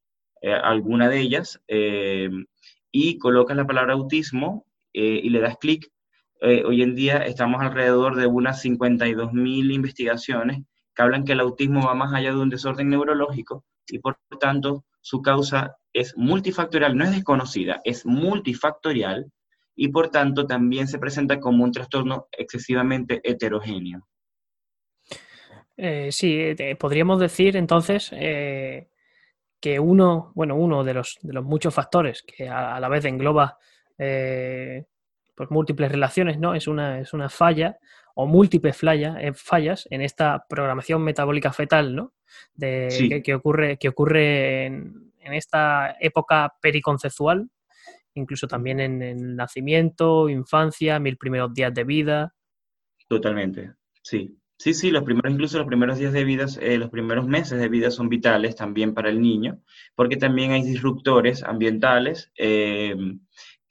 alguna 0.63 1.07
de 1.07 1.19
ellas, 1.19 1.61
y 2.91 3.17
colocas 3.19 3.55
la 3.55 3.67
palabra 3.67 3.93
autismo 3.93 4.65
y 4.91 5.29
le 5.29 5.39
das 5.39 5.57
clic, 5.59 5.91
hoy 6.41 6.81
en 6.81 6.95
día 6.95 7.17
estamos 7.17 7.61
alrededor 7.61 8.15
de 8.15 8.25
unas 8.25 8.59
52 8.61 9.33
mil 9.33 9.71
investigaciones 9.71 10.63
que 10.95 11.01
hablan 11.03 11.25
que 11.25 11.33
el 11.33 11.41
autismo 11.41 11.85
va 11.85 11.93
más 11.93 12.11
allá 12.11 12.31
de 12.31 12.39
un 12.39 12.49
desorden 12.49 12.89
neurológico 12.89 13.63
y 13.87 13.99
por 13.99 14.17
tanto 14.39 14.83
su 15.01 15.21
causa 15.21 15.77
es 15.93 16.15
multifactorial, 16.15 16.95
no 16.95 17.03
es 17.03 17.11
desconocida, 17.11 17.81
es 17.83 18.05
multifactorial 18.05 19.31
y 19.75 19.87
por 19.89 20.09
tanto 20.09 20.45
también 20.45 20.87
se 20.87 20.99
presenta 20.99 21.39
como 21.39 21.63
un 21.63 21.71
trastorno 21.71 22.27
excesivamente 22.31 23.19
heterogéneo. 23.23 24.07
Eh, 25.77 26.09
sí, 26.11 26.37
eh, 26.39 26.75
podríamos 26.75 27.19
decir 27.19 27.57
entonces 27.57 28.11
eh, 28.13 28.89
que 29.59 29.79
uno, 29.79 30.31
bueno, 30.35 30.55
uno 30.55 30.83
de 30.83 30.93
los, 30.93 31.17
de 31.21 31.33
los 31.33 31.43
muchos 31.43 31.73
factores 31.73 32.21
que 32.21 32.47
a, 32.47 32.79
la 32.79 32.89
vez 32.89 33.05
engloba 33.05 33.57
pues 35.35 35.49
múltiples 35.51 35.91
relaciones, 35.91 36.39
¿no? 36.39 36.55
Es 36.55 36.67
una, 36.67 36.99
es 36.99 37.13
una 37.13 37.29
falla 37.29 37.77
o 38.15 38.27
múltiples 38.27 38.77
fallas 38.77 39.87
en 39.89 40.01
esta 40.01 40.45
programación 40.47 41.01
metabólica 41.03 41.53
fetal, 41.53 41.95
¿no? 41.95 42.13
De, 42.53 43.21
que, 43.23 43.35
ocurre, 43.35 43.77
que 43.77 43.89
ocurre 43.89 44.65
en, 44.65 45.11
esta 45.19 45.95
época 45.99 46.53
periconceptual, 46.61 47.49
incluso 48.15 48.47
también 48.47 48.79
en 48.79 49.01
el 49.01 49.35
nacimiento, 49.35 50.29
infancia, 50.29 50.99
mil 50.99 51.17
primeros 51.17 51.53
días 51.53 51.73
de 51.73 51.83
vida. 51.83 52.33
Totalmente, 53.07 53.73
sí. 54.01 54.37
Sí, 54.57 54.75
sí, 54.75 54.91
los 54.91 55.03
primeros, 55.03 55.31
incluso 55.31 55.57
los 55.57 55.65
primeros 55.65 55.97
días 55.97 56.13
de 56.13 56.23
vida, 56.23 56.45
eh, 56.59 56.77
los 56.77 56.91
primeros 56.91 57.25
meses 57.25 57.59
de 57.59 57.67
vida 57.67 57.89
son 57.89 58.09
vitales 58.09 58.55
también 58.55 58.93
para 58.93 59.09
el 59.09 59.19
niño, 59.19 59.59
porque 59.95 60.17
también 60.17 60.51
hay 60.51 60.61
disruptores 60.61 61.41
ambientales 61.41 62.31
eh, 62.37 62.95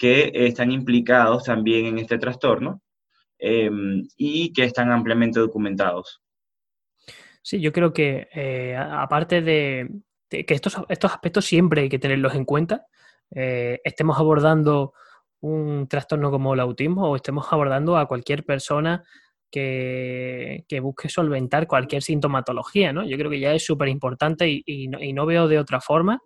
que 0.00 0.32
están 0.32 0.72
implicados 0.72 1.44
también 1.44 1.84
en 1.84 1.98
este 1.98 2.16
trastorno 2.16 2.80
eh, 3.38 3.70
y 4.16 4.50
que 4.54 4.64
están 4.64 4.90
ampliamente 4.90 5.40
documentados. 5.40 6.22
Sí, 7.42 7.60
yo 7.60 7.70
creo 7.70 7.92
que 7.92 8.26
eh, 8.34 8.74
aparte 8.74 9.42
de, 9.42 9.90
que 10.30 10.54
estos, 10.54 10.78
estos 10.88 11.12
aspectos 11.12 11.44
siempre 11.44 11.82
hay 11.82 11.90
que 11.90 11.98
tenerlos 11.98 12.34
en 12.34 12.46
cuenta, 12.46 12.86
eh, 13.30 13.78
estemos 13.84 14.18
abordando 14.18 14.94
un 15.40 15.86
trastorno 15.86 16.30
como 16.30 16.54
el 16.54 16.60
autismo 16.60 17.10
o 17.10 17.16
estemos 17.16 17.46
abordando 17.50 17.98
a 17.98 18.08
cualquier 18.08 18.46
persona 18.46 19.04
que, 19.50 20.64
busque 20.80 21.10
solventar 21.10 21.66
cualquier 21.66 22.02
sintomatología, 22.02 22.94
¿no? 22.94 23.04
Yo 23.04 23.18
creo 23.18 23.30
que 23.30 23.40
ya 23.40 23.52
es 23.52 23.66
súper 23.66 23.88
importante 23.88 24.48
y, 24.48 24.88
no, 24.88 25.26
veo 25.26 25.46
de 25.46 25.58
otra 25.58 25.82
forma 25.82 26.22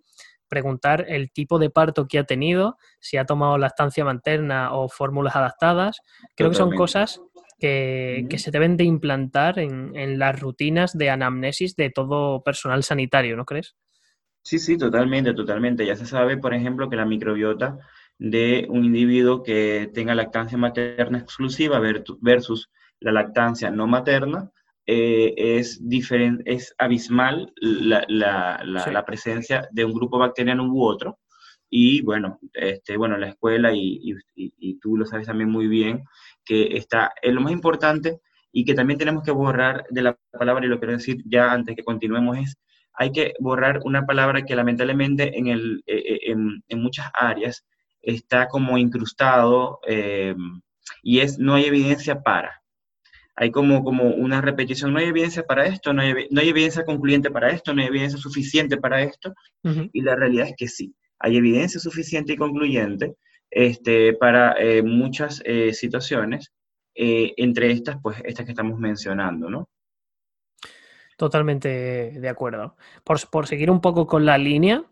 preguntar 0.49 1.05
el 1.09 1.31
tipo 1.31 1.59
de 1.59 1.71
parto 1.71 2.07
que 2.07 2.19
ha 2.19 2.25
tenido, 2.25 2.77
si 3.01 3.17
ha 3.17 3.25
tomado 3.25 3.59
la 3.59 3.69
estancia 3.69 4.05
materna 4.05 4.73
o 4.75 4.89
fórmulas 4.89 5.37
adaptadas. 5.37 6.01
Creo 6.35 6.51
que 6.51 6.57
son 6.57 6.75
cosas 6.75 7.21
que, 7.59 8.27
se 8.39 8.51
deben 8.51 8.77
de 8.77 8.85
implantar 8.85 9.59
en, 9.59 10.19
las 10.19 10.39
rutinas 10.39 10.97
de 10.97 11.11
anamnesis 11.11 11.77
de 11.77 11.91
todo 11.91 12.43
personal 12.43 12.83
sanitario, 12.83 13.37
¿no 13.37 13.45
crees? 13.45 13.75
Sí, 14.43 14.59
sí, 14.59 14.77
totalmente, 14.77 15.33
totalmente. 15.33 15.87
Ya 15.87 15.97
se 15.97 16.07
sabe, 16.07 16.37
por 16.37 16.53
ejemplo, 16.53 16.91
que 16.91 16.97
la 16.97 17.07
microbiota 17.07 17.79
de 18.19 18.67
un 18.69 18.85
individuo 18.85 19.43
que 19.43 19.91
tenga 19.93 20.15
lactancia 20.15 20.59
materna 20.59 21.19
exclusiva 21.19 21.81
versus 22.21 22.71
la 23.01 23.13
lactancia 23.13 23.71
no 23.71 23.87
materna 23.87 24.51
eh, 24.87 25.35
es, 25.37 25.81
es 26.45 26.75
abismal 26.79 27.53
la, 27.61 29.05
presencia 29.07 29.69
de 29.73 29.85
un 29.85 29.93
grupo 29.93 30.19
bacteriano 30.19 30.65
u 30.65 30.83
otro. 30.85 31.19
Y 31.71 32.03
bueno, 32.03 32.39
este, 32.53 32.97
bueno 32.97 33.17
la 33.17 33.29
escuela, 33.29 33.73
y, 33.73 34.15
y, 34.37 34.79
tú 34.79 34.97
lo 34.97 35.07
sabes 35.07 35.27
también 35.27 35.51
muy 35.51 35.67
bien, 35.67 36.05
que 36.45 36.77
está 36.77 37.13
en 37.23 37.35
lo 37.35 37.41
más 37.41 37.53
importante 37.53 38.21
y 38.53 38.65
que 38.65 38.75
también 38.75 38.99
tenemos 38.99 39.25
que 39.25 39.33
borrar 39.33 39.85
de 39.91 40.03
la 40.03 40.19
palabra, 40.39 40.65
y 40.65 40.69
lo 40.69 40.79
quiero 40.79 40.93
decir 40.93 41.23
ya 41.27 41.53
antes 41.53 41.75
que 41.75 41.83
continuemos, 41.83 42.39
es 42.39 42.57
hay 42.95 43.13
que 43.13 43.35
borrar 43.41 43.81
una 43.85 44.07
palabra 44.07 44.43
que 44.43 44.55
lamentablemente 44.55 45.37
en, 45.37 45.49
el, 45.49 45.83
eh, 45.87 46.21
eh, 46.27 46.35
en, 46.69 46.81
muchas 46.81 47.11
áreas 47.13 47.65
está 48.01 48.47
como 48.47 48.79
incrustado 48.79 49.81
eh, 49.87 50.35
y 51.03 51.21
es 51.21 51.39
no 51.39 51.55
hay 51.55 51.65
evidencia 51.65 52.23
para. 52.23 52.63
Hay 53.37 53.51
como, 53.51 53.83
como 53.83 54.05
una 54.05 54.41
repetición, 54.41 54.93
no 54.93 54.99
hay 54.99 55.07
evidencia 55.07 55.45
para 55.45 55.67
esto, 55.67 55.93
no 55.93 56.03
hay, 56.03 56.29
no 56.31 56.41
hay 56.41 56.49
evidencia 56.49 56.85
concluyente 56.85 57.31
para 57.31 57.51
esto, 57.51 57.75
no 57.75 57.83
hay 57.83 57.89
evidencia 57.89 58.19
suficiente 58.19 58.77
para 58.77 59.03
esto. 59.03 59.35
Y 59.93 60.03
la 60.03 60.15
realidad 60.15 60.49
es 60.49 60.55
que 60.57 60.69
sí, 60.69 60.95
hay 61.19 61.37
evidencia 61.37 61.81
suficiente 61.81 62.35
y 62.35 62.37
concluyente 62.37 63.15
este, 63.51 64.13
para 64.13 64.55
muchas 64.85 65.43
situaciones, 65.73 66.53
entre 66.95 67.73
estas, 67.73 67.97
pues 68.01 68.19
estas 68.25 68.47
que 68.47 68.53
estamos 68.53 68.79
mencionando, 68.79 69.51
¿no? 69.51 69.69
Totalmente 71.17 71.69
de 72.19 72.29
acuerdo. 72.29 72.77
Por, 73.05 73.47
seguir 73.47 73.71
un 73.71 73.81
poco 73.81 74.07
con 74.07 74.27
la 74.27 74.37
línea, 74.37 74.85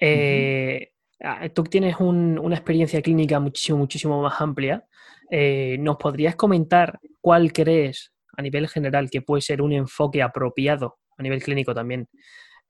eh, 0.00 0.92
ah, 1.20 1.48
tú 1.50 1.62
tienes 1.64 1.96
una 2.00 2.56
experiencia 2.56 3.00
clínica 3.00 3.38
muchísimo, 3.38 3.78
muchísimo 3.78 4.20
más 4.20 4.40
amplia. 4.40 4.84
Eh, 5.30 5.76
¿Nos 5.78 5.96
podrías 5.96 6.36
comentar 6.36 6.98
cuál 7.20 7.52
crees 7.52 8.12
a 8.36 8.42
nivel 8.42 8.68
general 8.68 9.10
que 9.10 9.22
puede 9.22 9.42
ser 9.42 9.62
un 9.62 9.72
enfoque 9.72 10.22
apropiado 10.22 10.98
a 11.16 11.22
nivel 11.22 11.42
clínico 11.42 11.74
también 11.74 12.08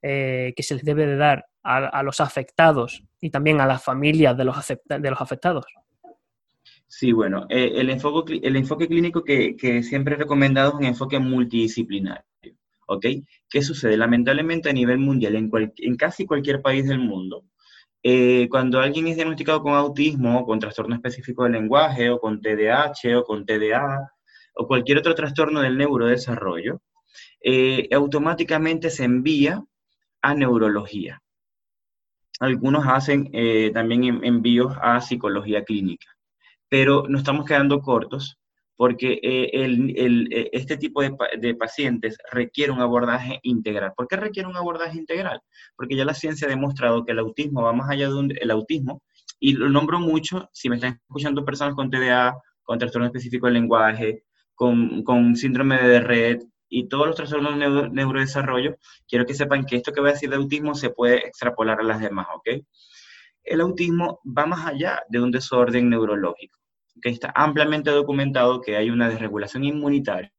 eh, 0.01 0.53
que 0.55 0.63
se 0.63 0.75
les 0.75 0.83
debe 0.83 1.05
de 1.05 1.15
dar 1.15 1.45
a, 1.63 2.01
los 2.03 2.19
afectados 2.19 3.03
y 3.19 3.29
también 3.29 3.61
a 3.61 3.67
las 3.67 3.83
familias 3.83 4.35
de 4.35 4.45
los, 4.45 4.55
de 4.67 5.09
los 5.09 5.21
afectados? 5.21 5.65
Sí, 6.87 7.11
bueno, 7.11 7.45
el, 7.49 7.89
enfoque, 7.89 8.39
el 8.43 8.55
enfoque 8.55 8.87
clínico 8.87 9.23
que, 9.23 9.55
que 9.55 9.81
siempre 9.83 10.15
he 10.15 10.17
recomendado 10.17 10.71
es 10.71 10.75
un 10.75 10.85
enfoque 10.85 11.19
multidisciplinario. 11.19 12.25
¿ok? 12.91 13.05
¿Qué 13.49 13.61
sucede? 13.61 13.95
Lamentablemente 13.95 14.69
a 14.69 14.73
nivel 14.73 14.97
mundial, 14.97 15.35
en, 15.35 15.49
en 15.77 15.95
casi 15.95 16.25
cualquier 16.25 16.61
país 16.61 16.87
del 16.87 16.99
mundo, 16.99 17.45
eh, 18.03 18.47
cuando 18.49 18.79
alguien 18.79 19.07
es 19.07 19.15
diagnosticado 19.15 19.61
con 19.61 19.73
autismo, 19.73 20.45
con 20.45 20.59
trastorno 20.59 20.95
específico 20.95 21.43
del 21.43 21.53
lenguaje, 21.53 22.09
o 22.09 22.19
con 22.19 22.41
TDAH, 22.41 23.17
o 23.17 23.23
con 23.23 23.45
TDA, 23.45 24.11
o 24.55 24.67
cualquier 24.67 24.97
otro 24.97 25.13
trastorno 25.13 25.61
del 25.61 25.77
neurodesarrollo, 25.77 26.81
eh, 27.43 27.87
automáticamente 27.93 28.89
se 28.89 29.03
envía 29.03 29.63
a 30.21 30.33
neurología. 30.33 31.21
Algunos 32.39 32.87
hacen 32.87 33.29
eh, 33.33 33.71
también 33.73 34.23
envíos 34.23 34.75
a 34.81 34.99
psicología 35.01 35.63
clínica, 35.63 36.07
pero 36.69 37.05
nos 37.07 37.21
estamos 37.21 37.45
quedando 37.45 37.81
cortos 37.81 38.40
porque 38.81 39.19
eh, 39.21 39.51
eh, 39.53 40.49
este 40.53 40.75
tipo 40.75 41.03
de, 41.03 41.53
pacientes 41.53 42.17
requiere 42.31 42.71
un 42.71 42.81
abordaje 42.81 43.39
integral. 43.43 43.93
¿Por 43.95 44.07
qué 44.07 44.15
requiere 44.15 44.49
un 44.49 44.57
abordaje 44.57 44.97
integral? 44.97 45.39
Porque 45.75 45.95
ya 45.95 46.03
la 46.03 46.15
ciencia 46.15 46.47
ha 46.47 46.49
demostrado 46.49 47.05
que 47.05 47.11
el 47.11 47.19
autismo 47.19 47.61
va 47.61 47.73
más 47.73 47.91
allá 47.91 48.09
de 48.09 48.39
el 48.41 48.49
autismo, 48.49 49.03
y 49.39 49.53
lo 49.53 49.69
nombro 49.69 49.99
mucho, 49.99 50.49
si 50.51 50.67
me 50.67 50.77
están 50.77 50.93
escuchando 50.93 51.45
personas 51.45 51.75
con 51.75 51.91
TDA, 51.91 52.35
con 52.63 52.79
trastorno 52.79 53.05
específico 53.05 53.45
del 53.45 53.53
lenguaje, 53.53 54.23
con, 54.55 55.35
síndrome 55.35 55.77
de 55.77 55.99
red 55.99 56.39
y 56.67 56.87
todos 56.87 57.05
los 57.05 57.15
trastornos 57.15 57.59
de 57.59 57.89
neurodesarrollo, 57.91 58.77
quiero 59.07 59.27
que 59.27 59.35
sepan 59.35 59.63
que 59.63 59.75
esto 59.75 59.91
que 59.93 60.01
voy 60.01 60.09
a 60.09 60.13
decir 60.13 60.31
de 60.31 60.37
autismo 60.37 60.73
se 60.73 60.89
puede 60.89 61.17
extrapolar 61.27 61.81
a 61.81 61.83
las 61.83 62.01
demás, 62.01 62.25
¿ok? 62.33 62.63
El 63.43 63.61
autismo 63.61 64.21
va 64.25 64.47
más 64.47 64.65
allá 64.65 65.03
de 65.07 65.21
un 65.21 65.29
desorden 65.29 65.87
neurológico 65.87 66.60
que 67.01 67.09
está 67.09 67.31
ampliamente 67.35 67.91
documentado 67.91 68.61
que 68.61 68.75
hay 68.75 68.89
una 68.89 69.09
desregulación 69.09 69.63
inmunitaria, 69.63 70.31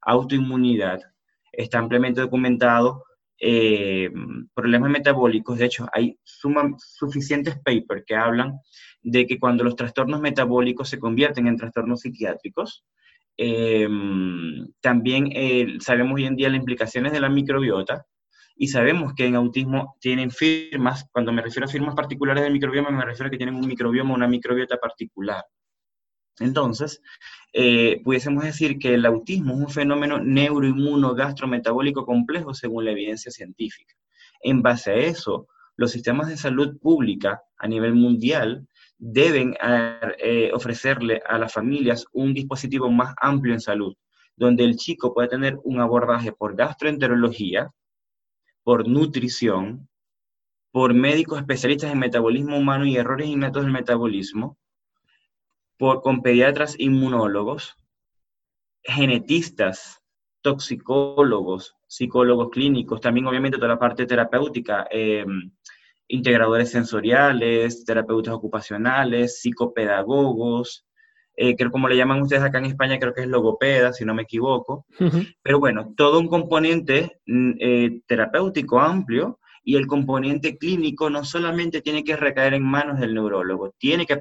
autoinmunidad, 0.00 1.00
está 1.52 1.78
ampliamente 1.78 2.20
documentado 2.20 3.04
eh, 3.40 4.10
problemas 4.54 4.90
metabólicos. 4.90 5.58
De 5.58 5.66
hecho, 5.66 5.86
hay 5.92 6.18
suficientes 6.24 7.56
papers 7.58 8.04
que 8.06 8.14
hablan 8.14 8.58
de 9.02 9.26
que 9.26 9.38
cuando 9.38 9.64
los 9.64 9.76
trastornos 9.76 10.20
metabólicos 10.20 10.88
se 10.88 10.98
convierten 10.98 11.46
en 11.46 11.56
trastornos 11.56 12.00
psiquiátricos, 12.00 12.84
eh, 13.36 13.88
también 14.80 15.28
eh, 15.32 15.76
sabemos 15.80 16.14
hoy 16.14 16.26
en 16.26 16.36
día 16.36 16.48
las 16.48 16.58
implicaciones 16.58 17.12
de 17.12 17.20
la 17.20 17.28
microbiota 17.28 18.06
y 18.56 18.68
sabemos 18.68 19.14
que 19.14 19.26
en 19.26 19.34
autismo 19.34 19.96
tienen 20.00 20.30
firmas, 20.30 21.06
cuando 21.10 21.32
me 21.32 21.42
refiero 21.42 21.66
a 21.66 21.70
firmas 21.70 21.96
particulares 21.96 22.44
del 22.44 22.52
microbioma, 22.52 22.90
me 22.90 23.04
refiero 23.04 23.26
a 23.26 23.30
que 23.30 23.36
tienen 23.36 23.56
un 23.56 23.66
microbioma, 23.66 24.14
una 24.14 24.28
microbiota 24.28 24.76
particular. 24.76 25.42
Entonces, 26.40 27.00
eh, 27.52 28.00
pudiésemos 28.02 28.44
decir 28.44 28.78
que 28.78 28.94
el 28.94 29.06
autismo 29.06 29.54
es 29.54 29.60
un 29.60 29.68
fenómeno 29.68 30.18
neuroinmuno 30.18 31.14
gastrometabólico 31.14 32.04
complejo 32.04 32.54
según 32.54 32.84
la 32.84 32.90
evidencia 32.90 33.30
científica. 33.30 33.94
En 34.40 34.62
base 34.62 34.90
a 34.90 34.96
eso, 34.96 35.48
los 35.76 35.92
sistemas 35.92 36.28
de 36.28 36.36
salud 36.36 36.78
pública 36.78 37.42
a 37.56 37.68
nivel 37.68 37.94
mundial 37.94 38.66
deben 38.98 39.56
eh, 40.18 40.50
ofrecerle 40.52 41.22
a 41.26 41.38
las 41.38 41.52
familias 41.52 42.06
un 42.12 42.34
dispositivo 42.34 42.90
más 42.90 43.14
amplio 43.20 43.54
en 43.54 43.60
salud, 43.60 43.94
donde 44.36 44.64
el 44.64 44.76
chico 44.76 45.14
pueda 45.14 45.28
tener 45.28 45.58
un 45.64 45.80
abordaje 45.80 46.32
por 46.32 46.56
gastroenterología, 46.56 47.70
por 48.62 48.88
nutrición, 48.88 49.88
por 50.72 50.94
médicos 50.94 51.38
especialistas 51.38 51.92
en 51.92 51.98
metabolismo 51.98 52.58
humano 52.58 52.84
y 52.86 52.96
errores 52.96 53.28
innatos 53.28 53.62
del 53.62 53.72
metabolismo, 53.72 54.58
por, 55.84 56.00
con 56.00 56.22
pediatras 56.22 56.76
inmunólogos, 56.78 57.76
genetistas, 58.82 60.00
toxicólogos, 60.40 61.76
psicólogos 61.86 62.48
clínicos, 62.48 63.02
también 63.02 63.26
obviamente 63.26 63.58
toda 63.58 63.68
la 63.68 63.78
parte 63.78 64.06
terapéutica, 64.06 64.86
em, 64.90 65.52
integradores 66.08 66.70
sensoriales, 66.70 67.84
terapeutas 67.84 68.32
ocupacionales, 68.32 69.42
psicopedagogos, 69.42 70.86
eh, 71.36 71.54
creo 71.54 71.70
como 71.70 71.86
le 71.86 71.98
llaman 71.98 72.22
ustedes 72.22 72.44
acá 72.44 72.60
en 72.60 72.64
España, 72.64 72.98
creo 72.98 73.12
que 73.12 73.20
es 73.20 73.28
logopeda, 73.28 73.92
si 73.92 74.06
no 74.06 74.14
me 74.14 74.22
equivoco. 74.22 74.86
Pero 75.42 75.60
bueno, 75.60 75.92
todo 75.94 76.18
un 76.18 76.28
componente 76.28 77.20
mm, 77.26 77.52
eh, 77.60 78.00
terapéutico 78.06 78.80
amplio 78.80 79.38
y 79.62 79.76
el 79.76 79.86
componente 79.86 80.56
clínico 80.56 81.10
no 81.10 81.24
solamente 81.24 81.82
tiene 81.82 82.04
que 82.04 82.16
recaer 82.16 82.54
en 82.54 82.64
manos 82.64 83.00
del 83.00 83.12
neurólogo, 83.12 83.74
tiene 83.76 84.06
que 84.06 84.16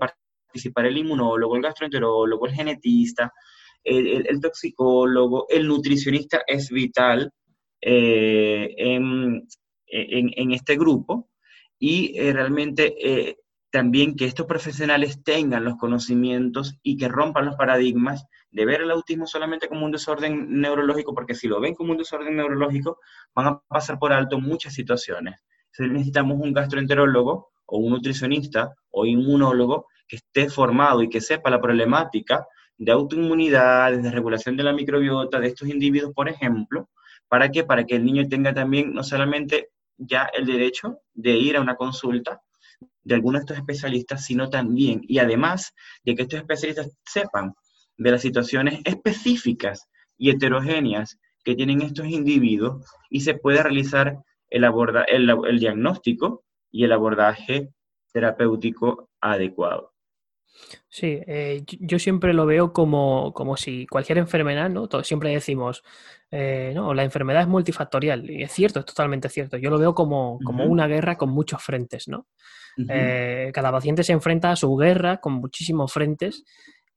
participar 0.53 0.85
el 0.85 0.97
inmunólogo, 0.97 1.55
el 1.55 1.63
gastroenterólogo, 1.63 2.45
el 2.45 2.53
genetista, 2.53 3.33
el, 3.83 4.39
toxicólogo, 4.39 5.47
el 5.49 5.67
nutricionista 5.67 6.43
es 6.45 6.69
vital 6.69 7.31
eh, 7.81 8.73
en, 8.77 9.45
en, 9.87 10.51
este 10.51 10.77
grupo 10.77 11.29
y 11.77 12.17
realmente 12.31 13.35
también 13.73 14.15
que 14.15 14.25
estos 14.25 14.45
profesionales 14.45 15.23
tengan 15.23 15.65
los 15.65 15.77
conocimientos 15.77 16.77
y 16.83 16.95
que 16.95 17.07
rompan 17.07 17.45
los 17.45 17.55
paradigmas 17.55 18.23
de 18.51 18.65
ver 18.65 18.81
el 18.81 18.91
autismo 18.91 19.25
solamente 19.25 19.67
como 19.67 19.83
un 19.83 19.91
desorden 19.91 20.61
neurológico, 20.61 21.15
porque 21.15 21.33
si 21.33 21.47
lo 21.47 21.59
ven 21.59 21.73
como 21.73 21.91
un 21.91 21.97
desorden 21.97 22.35
neurológico, 22.35 22.99
van 23.33 23.47
a 23.47 23.59
pasar 23.67 23.97
por 23.97 24.13
alto 24.13 24.39
muchas 24.39 24.75
situaciones. 24.75 25.43
Entonces 25.71 25.91
necesitamos 25.91 26.39
un 26.39 26.53
gastroenterólogo 26.53 27.49
o 27.65 27.77
un 27.79 27.93
nutricionista 27.93 28.75
o 28.91 29.07
inmunólogo 29.07 29.87
que 30.13 30.17
esté 30.17 30.47
formado 30.47 31.01
y 31.01 31.09
que 31.09 31.21
sepa 31.21 31.49
la 31.49 31.59
problemática 31.59 32.45
de 32.77 32.91
autoinmunidad, 32.91 33.97
de 33.97 34.11
regulación 34.11 34.55
de 34.55 34.61
la 34.61 34.71
microbiota 34.71 35.39
de 35.39 35.47
estos 35.47 35.67
individuos, 35.67 36.13
por 36.13 36.29
ejemplo, 36.29 36.91
¿para 37.27 37.49
qué? 37.49 37.63
Para 37.63 37.83
que 37.83 37.95
el 37.95 38.05
niño 38.05 38.27
tenga 38.29 38.53
también 38.53 38.93
no 38.93 39.03
solamente 39.03 39.69
ya 39.97 40.29
el 40.31 40.45
derecho 40.45 40.99
de 41.15 41.31
ir 41.31 41.57
a 41.57 41.61
una 41.61 41.75
consulta, 41.75 42.41
de 43.01 43.15
algunos 43.15 43.41
de 43.41 43.43
estos 43.45 43.57
especialistas, 43.57 44.23
sino 44.23 44.51
también, 44.51 45.01
y 45.07 45.17
además 45.17 45.73
de 46.03 46.13
que 46.13 46.21
estos 46.21 46.39
especialistas 46.41 46.91
sepan 47.03 47.55
de 47.97 48.11
las 48.11 48.21
situaciones 48.21 48.81
específicas 48.83 49.89
y 50.15 50.29
heterogéneas 50.29 51.17
que 51.43 51.55
tienen 51.55 51.81
estos 51.81 52.05
individuos 52.05 52.85
y 53.09 53.21
se 53.21 53.33
puede 53.33 53.63
realizar 53.63 54.19
el, 54.51 54.63
aborda, 54.63 55.05
el 55.05 55.59
diagnóstico 55.59 56.43
y 56.71 56.83
el 56.83 56.91
abordaje 56.91 57.73
terapéutico 58.13 59.09
adecuado. 59.19 59.92
Sí, 60.89 61.19
eh, 61.27 61.63
yo 61.79 61.99
siempre 61.99 62.33
lo 62.33 62.45
veo 62.45 62.73
como, 62.73 63.33
como, 63.33 63.57
si 63.57 63.87
cualquier 63.87 64.19
enfermedad, 64.19 64.69
¿no? 64.69 64.87
siempre 65.03 65.31
decimos, 65.31 65.83
eh, 66.31 66.71
no, 66.73 66.93
la 66.93 67.03
enfermedad 67.03 67.41
es 67.41 67.47
multifactorial. 67.47 68.29
Y 68.29 68.43
es 68.43 68.51
cierto, 68.51 68.79
es 68.79 68.85
totalmente 68.85 69.29
cierto. 69.29 69.57
Yo 69.57 69.69
lo 69.69 69.77
veo 69.77 69.93
como, 69.93 70.39
como 70.43 70.65
una 70.65 70.87
guerra 70.87 71.17
con 71.17 71.29
muchos 71.29 71.61
frentes, 71.61 72.07
¿no? 72.07 72.27
Eh, 72.89 73.51
cada 73.53 73.71
paciente 73.71 74.03
se 74.03 74.13
enfrenta 74.13 74.51
a 74.51 74.55
su 74.55 74.75
guerra 74.75 75.17
con 75.17 75.33
muchísimos 75.33 75.93
frentes 75.93 76.43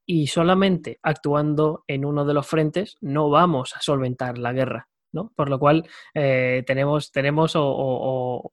y 0.07 0.29
solamente 0.29 0.99
actuando 1.03 1.85
en 1.87 2.05
uno 2.05 2.25
de 2.25 2.35
los 2.35 2.47
frentes 2.47 2.97
no 3.01 3.29
vamos 3.29 3.75
a 3.77 3.81
solventar 3.81 4.39
la 4.39 4.53
guerra, 4.53 4.89
¿no? 5.13 5.33
Por 5.35 5.51
lo 5.51 5.59
cual 5.59 5.87
eh, 6.15 6.63
tenemos, 6.67 7.13
tenemos 7.13 7.53
o, 7.57 8.51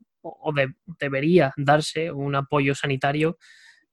debería 1.00 1.54
darse 1.58 2.12
un 2.12 2.36
apoyo 2.36 2.76
sanitario 2.76 3.38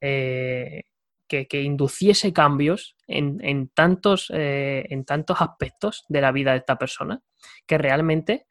eh, 0.00 0.82
que, 1.30 1.62
induciese 1.62 2.32
cambios 2.32 2.96
en, 3.06 3.70
tantos, 3.72 4.30
en 4.30 5.04
tantos 5.04 5.40
aspectos 5.40 6.04
de 6.08 6.20
la 6.20 6.32
vida 6.32 6.50
de 6.52 6.58
esta 6.58 6.76
persona 6.76 7.22
que 7.66 7.78
realmente 7.78 8.46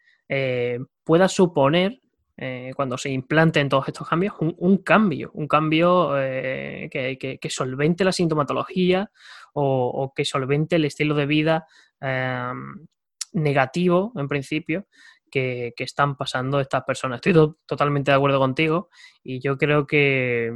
pueda 1.03 1.27
suponer 1.27 2.01
eh, 2.41 2.71
cuando 2.73 2.97
se 2.97 3.09
implanten 3.09 3.67
todos 3.67 3.89
estos 3.89 4.07
cambios, 4.07 4.33
un, 4.39 4.77
cambio, 4.77 5.29
un 5.33 5.45
cambio 5.45 6.17
eh, 6.17 6.87
que, 6.89 7.49
solvente 7.49 8.05
la 8.05 8.13
sintomatología 8.13 9.11
o, 9.53 10.13
que 10.15 10.23
solvente 10.23 10.77
el 10.77 10.85
estilo 10.85 11.15
de 11.15 11.25
vida 11.25 11.67
negativo, 13.33 14.13
en 14.15 14.29
principio, 14.29 14.87
que, 15.29 15.73
están 15.77 16.15
pasando 16.15 16.61
estas 16.61 16.85
personas. 16.85 17.19
Estoy 17.21 17.55
totalmente 17.65 18.11
de 18.11 18.15
acuerdo 18.15 18.39
contigo 18.39 18.89
y 19.21 19.41
yo 19.41 19.57
creo 19.57 19.85
que, 19.85 20.53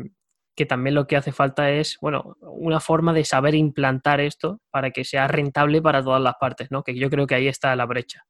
que 0.55 0.65
también 0.65 0.95
lo 0.95 1.07
que 1.07 1.17
hace 1.17 1.31
falta 1.31 1.71
es, 1.71 1.97
bueno, 1.99 2.37
una 2.41 2.79
forma 2.79 3.13
de 3.13 3.25
saber 3.25 3.55
implantar 3.55 4.21
esto 4.21 4.61
para 4.69 4.91
que 4.91 5.03
sea 5.03 5.27
rentable 5.27 5.81
para 5.81 6.03
todas 6.03 6.21
las 6.21 6.35
partes, 6.39 6.69
¿no? 6.69 6.83
Que 6.83 6.95
yo 6.95 7.09
creo 7.09 7.25
que 7.25 7.35
ahí 7.35 7.47
está 7.47 7.75
la 7.75 7.85
brecha. 7.85 8.25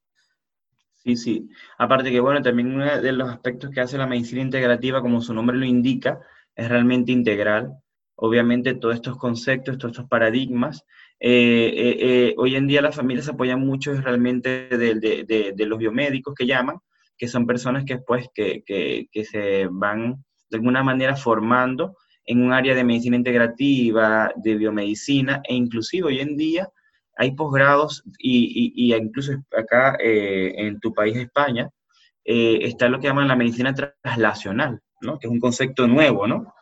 Sí, 1.04 1.18
sí. 1.18 1.50
Aparte 1.78 2.12
que, 2.12 2.22
bueno, 2.22 2.42
también 2.42 2.74
uno 2.74 2.86
de 3.02 3.12
los 3.12 3.30
aspectos 3.30 3.72
que 3.72 3.82
hace 3.82 3.98
la 3.98 4.08
medicina 4.08 4.42
integrativa, 4.42 5.02
como 5.02 5.20
su 5.20 5.34
nombre 5.34 5.58
lo 5.58 5.66
indica, 5.66 6.22
es 6.56 6.70
realmente 6.70 7.12
integral. 7.12 7.74
Obviamente 8.16 8.76
todos 8.76 8.96
estos 8.96 9.18
conceptos, 9.18 9.78
todos 9.78 9.92
estos 9.92 10.08
paradigmas, 10.08 10.86
eh, 11.20 11.74
eh, 11.76 11.98
eh, 12.00 12.36
hoy 12.38 12.56
en 12.56 12.68
día 12.68 12.82
las 12.82 12.96
familias 12.96 13.26
se 13.26 13.32
apoyan 13.32 13.60
mucho 13.60 13.94
realmente 14.02 14.70
de, 14.70 15.54
los 15.58 15.80
biomédicos 15.80 16.34
que 16.36 16.46
llaman, 16.46 16.78
que 17.18 17.28
son 17.28 17.48
personas 17.48 17.84
que 17.86 17.96
después 17.96 18.28
que, 18.34 18.64
que 18.66 19.26
se 19.26 19.68
van 19.70 20.24
de 20.50 20.58
alguna 20.58 20.84
manera 20.84 21.16
formando 21.16 21.98
en 22.26 22.42
un 22.42 22.54
área 22.54 22.76
de 22.76 22.84
medicina 22.84 23.16
integrativa, 23.16 24.32
de 24.36 24.56
biomedicina, 24.56 25.42
e 25.44 25.56
inclusive 25.56 26.08
hoy 26.08 26.20
en 26.20 26.38
día 26.38 26.70
hay 27.16 27.32
posgrados 27.32 28.04
y, 28.18 28.94
incluso 28.96 29.34
acá 29.56 29.98
eh, 30.00 30.54
en 30.58 30.80
tu 30.80 30.94
país, 30.94 31.16
España, 31.18 31.70
eh, 32.26 32.60
está 32.62 32.90
lo 32.90 33.00
que 33.00 33.08
llaman 33.08 33.28
la 33.28 33.36
medicina 33.36 33.74
traslacional, 33.74 34.82
¿no? 35.02 35.20
que 35.20 35.28
es 35.28 35.32
un 35.32 35.40
concepto 35.40 35.88
nuevo, 35.88 36.28
¿no? 36.28 36.54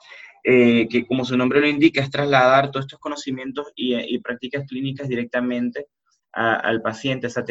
Eh, 0.44 0.88
que 0.90 1.06
como 1.06 1.24
su 1.24 1.38
nombre 1.38 1.62
lo 1.62 1.68
indica, 1.68 2.02
es 2.02 2.10
trasladar 2.10 2.72
todos 2.72 2.86
estos 2.86 3.00
conocimientos 3.00 3.68
y, 3.76 4.18
prácticas 4.20 4.68
clínicas 4.68 5.08
directamente 5.08 5.88
al 6.34 6.82
paciente. 6.82 7.28
O 7.28 7.30
sea, 7.30 7.44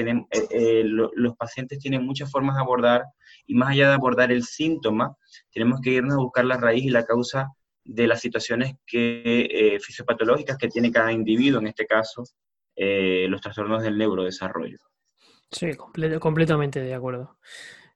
los 0.82 1.36
pacientes 1.36 1.78
tienen 1.78 2.04
muchas 2.04 2.30
formas 2.30 2.56
de 2.56 2.62
abordar 2.62 3.04
y 3.46 3.54
más 3.54 3.70
allá 3.70 3.88
de 3.88 3.94
abordar 3.94 4.32
el 4.32 4.42
síntoma, 4.42 5.16
tenemos 5.52 5.80
que 5.80 5.90
irnos 5.90 6.14
a 6.14 6.22
buscar 6.22 6.44
la 6.44 6.56
raíz 6.56 6.84
y 6.84 6.90
la 6.90 7.04
causa 7.04 7.48
de 7.92 8.06
las 8.06 8.20
situaciones 8.20 8.74
que, 8.86 9.78
fisiopatológicas 9.82 10.56
que 10.56 10.68
tiene 10.68 10.92
cada 10.92 11.12
individuo, 11.12 11.60
en 11.60 11.66
este 11.68 11.86
caso 11.86 12.24
eh, 12.82 13.26
los 13.28 13.42
trastornos 13.42 13.82
del 13.82 13.98
neurodesarrollo. 13.98 14.78
Sí, 15.50 15.72
completamente 16.18 16.80
de 16.80 16.94
acuerdo. 16.94 17.36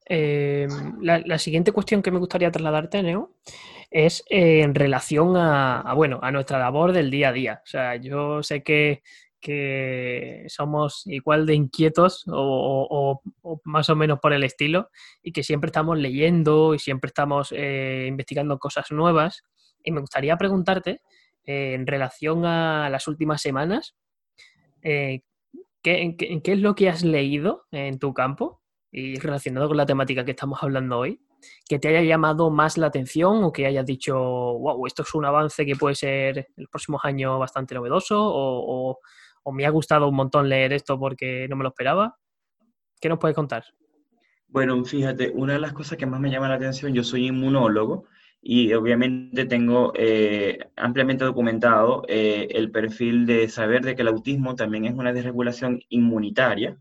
Eh, 0.07 0.68
la, 1.00 1.38
siguiente 1.38 1.72
cuestión 1.72 2.02
que 2.02 2.11
me 2.11 2.18
gustaría 2.18 2.50
trasladarte, 2.50 3.02
Neo, 3.02 3.33
es 3.90 4.22
eh, 4.28 4.61
en 4.61 4.74
relación 4.74 5.38
a, 5.38 5.94
bueno, 5.96 6.18
a 6.22 6.30
nuestra 6.33 6.59
labor 6.59 6.92
del 6.92 7.11
día 7.11 7.30
a 7.30 7.33
día. 7.33 7.62
O 7.64 7.66
sea, 7.66 7.96
yo 7.96 8.42
sé 8.42 8.62
que, 8.62 9.02
somos 10.48 11.07
igual 11.07 11.46
de 11.46 11.54
inquietos 11.54 12.24
o, 12.28 13.22
más 13.64 13.88
o 13.88 13.96
menos 13.96 14.18
por 14.18 14.33
el 14.33 14.42
estilo 14.42 14.90
y 15.22 15.33
que 15.33 15.42
siempre 15.42 15.68
estamos 15.68 15.98
leyendo 15.98 16.74
y 16.74 16.78
siempre 16.78 17.09
estamos 17.09 17.52
investigando 17.52 18.59
cosas 18.59 18.90
nuevas. 18.90 19.44
Y 19.85 19.92
me 19.92 20.01
gustaría 20.01 20.37
preguntarte, 20.37 21.03
en 21.47 21.87
relación 21.87 22.44
a 22.47 22.88
las 22.90 23.07
últimas 23.07 23.40
semanas, 23.40 23.94
eh, 24.83 25.23
¿qué, 25.83 26.16
es 26.42 26.59
lo 26.59 26.75
que 26.75 26.88
has 26.88 27.05
leído 27.05 27.66
en 27.70 27.99
tu 27.99 28.14
campo 28.14 28.62
y 28.90 29.18
relacionado 29.18 29.68
con 29.68 29.77
la 29.77 29.87
temática 29.87 30.25
que 30.25 30.31
estamos 30.33 30.62
hablando 30.62 30.99
hoy? 30.99 31.20
Que 31.68 31.79
te 31.79 31.88
haya 31.88 32.03
llamado 32.03 32.51
más 32.51 32.79
la 32.79 32.87
atención 32.87 33.44
o 33.44 33.53
que 33.53 33.66
hayas 33.66 33.85
dicho, 33.85 34.16
wow, 34.16 34.87
esto 34.87 35.03
es 35.03 35.14
un 35.14 35.27
avance 35.27 35.66
que 35.66 35.77
puede 35.77 35.94
ser 35.94 36.38
en 36.38 36.47
los 36.57 36.70
próximos 36.70 37.05
años 37.05 37.38
bastante 37.38 37.75
novedoso 37.75 38.18
o, 38.18 38.99
me 39.53 39.66
ha 39.66 39.70
gustado 39.70 40.09
un 40.09 40.16
montón 40.16 40.49
leer 40.49 40.73
esto 40.73 40.99
porque 40.99 41.47
no 41.49 41.57
me 41.57 41.64
lo 41.64 41.68
esperaba. 41.68 42.16
¿Qué 42.99 43.11
nos 43.11 43.18
puedes 43.18 43.35
contar? 43.35 43.62
Bueno, 44.49 44.83
fíjate, 44.87 45.33
una 45.35 45.53
de 45.53 45.59
las 45.59 45.75
cosas 45.75 45.99
que 45.99 46.07
más 46.07 46.18
me 46.18 46.31
llama 46.31 46.49
la 46.49 46.55
atención, 46.55 46.94
yo 46.94 47.05
soy 47.05 47.27
inmunólogo 47.27 48.07
y 48.46 48.74
obviamente 48.74 49.46
tengo 49.46 49.94
eh, 49.96 50.59
ampliamente 50.76 51.24
documentado 51.24 52.04
eh, 52.07 52.46
el 52.50 52.70
perfil 52.70 53.24
de 53.24 53.48
saber 53.48 53.83
de 53.83 53.96
que 53.96 54.02
el 54.02 54.09
autismo 54.09 54.54
también 54.54 54.85
es 54.85 54.92
una 54.92 55.14
desregulación 55.14 55.80
inmunitaria. 55.88 56.76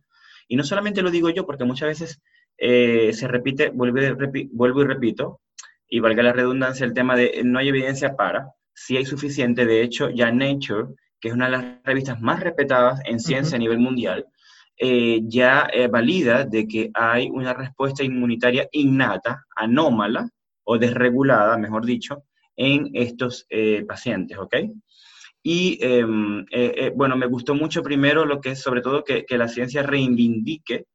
Y 0.49 0.57
no 0.57 0.65
solamente 0.65 1.01
lo 1.01 1.09
digo 1.09 1.29
yo, 1.29 1.45
porque 1.45 1.63
muchas 1.63 1.87
veces 1.87 2.21
eh, 2.57 3.13
se 3.13 3.29
repite, 3.29 3.69
vuelvo 3.69 4.01
y, 4.01 4.85
repito, 4.85 5.39
y 5.87 6.01
valga 6.01 6.21
la 6.21 6.33
redundancia, 6.33 6.85
el 6.85 6.93
tema 6.93 7.15
de 7.15 7.41
no 7.45 7.59
hay 7.59 7.69
evidencia 7.69 8.17
para, 8.17 8.49
sí 8.73 8.97
hay 8.97 9.05
suficiente, 9.05 9.65
de 9.65 9.83
hecho, 9.83 10.09
ya 10.09 10.33
Nature, 10.33 10.95
que 11.21 11.29
es 11.29 11.33
una 11.33 11.45
de 11.45 11.51
las 11.51 11.65
revistas 11.85 12.19
más 12.19 12.41
respetadas 12.41 12.99
en 13.05 13.21
ciencia 13.21 13.55
a 13.55 13.59
nivel 13.59 13.79
mundial, 13.79 14.25
eh, 14.77 15.21
ya 15.23 15.69
eh, 15.71 15.87
valida 15.87 16.43
de 16.43 16.67
que 16.67 16.91
hay 16.93 17.29
una 17.29 17.53
respuesta 17.53 18.03
inmunitaria 18.03 18.67
innata, 18.73 19.45
anómala 19.55 20.29
o 20.63 20.77
desregulada, 20.77 21.57
mejor 21.57 21.85
dicho, 21.85 22.23
en 22.55 22.89
estos 22.93 23.45
eh, 23.49 23.83
pacientes, 23.87 24.37
¿ok? 24.37 24.55
Y 25.41 25.77
em, 25.81 26.45
bueno, 26.95 27.17
me 27.17 27.27
gustó 27.27 27.53
mucho 27.53 27.83
primero 27.83 28.25
lo 28.25 28.39
que 28.39 28.51
es 28.51 28.61
sobre 28.61 28.81
todo 28.81 29.03
que, 29.03 29.25
que 29.25 29.37
la 29.37 29.49
ciencia 29.49 29.83
reivindique 29.83 30.85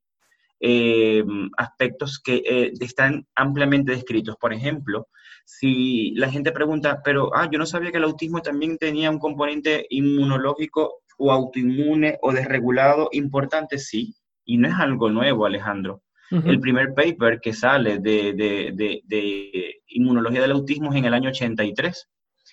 aspectos 1.57 2.18
que 2.18 2.72
están 2.81 3.26
ampliamente 3.37 3.92
descritos. 3.92 4.37
Por 4.40 4.52
ejemplo, 4.54 5.07
si 5.50 6.11
la 6.14 6.31
gente 6.31 6.52
pregunta, 6.52 7.00
pero, 7.02 7.35
ah, 7.35 7.48
yo 7.50 7.59
no 7.59 7.64
sabía 7.64 7.90
que 7.90 7.96
el 7.96 8.04
autismo 8.04 8.42
también 8.42 8.76
tenía 8.76 9.11
un 9.11 9.18
componente 9.18 9.87
inmunológico 9.88 11.00
o 11.16 11.33
autoinmune 11.33 12.18
o 12.20 12.33
desregulado 12.33 13.09
importante, 13.12 13.78
sí, 13.78 14.14
y 14.44 14.59
no 14.59 14.68
es 14.68 14.74
algo 14.74 15.09
nuevo, 15.09 15.46
Alejandro. 15.46 16.02
El 16.31 16.61
primer 16.61 16.93
paper 16.95 17.41
que 17.41 17.55
sale 17.55 18.01
de, 18.01 18.35
de, 18.35 19.03
de, 19.05 19.83
inmunología 19.88 20.43
del 20.43 20.53
autismo 20.53 20.91
es 20.91 20.99
en 20.99 21.07
el 21.07 21.14
año 21.14 21.31
83, 21.31 22.09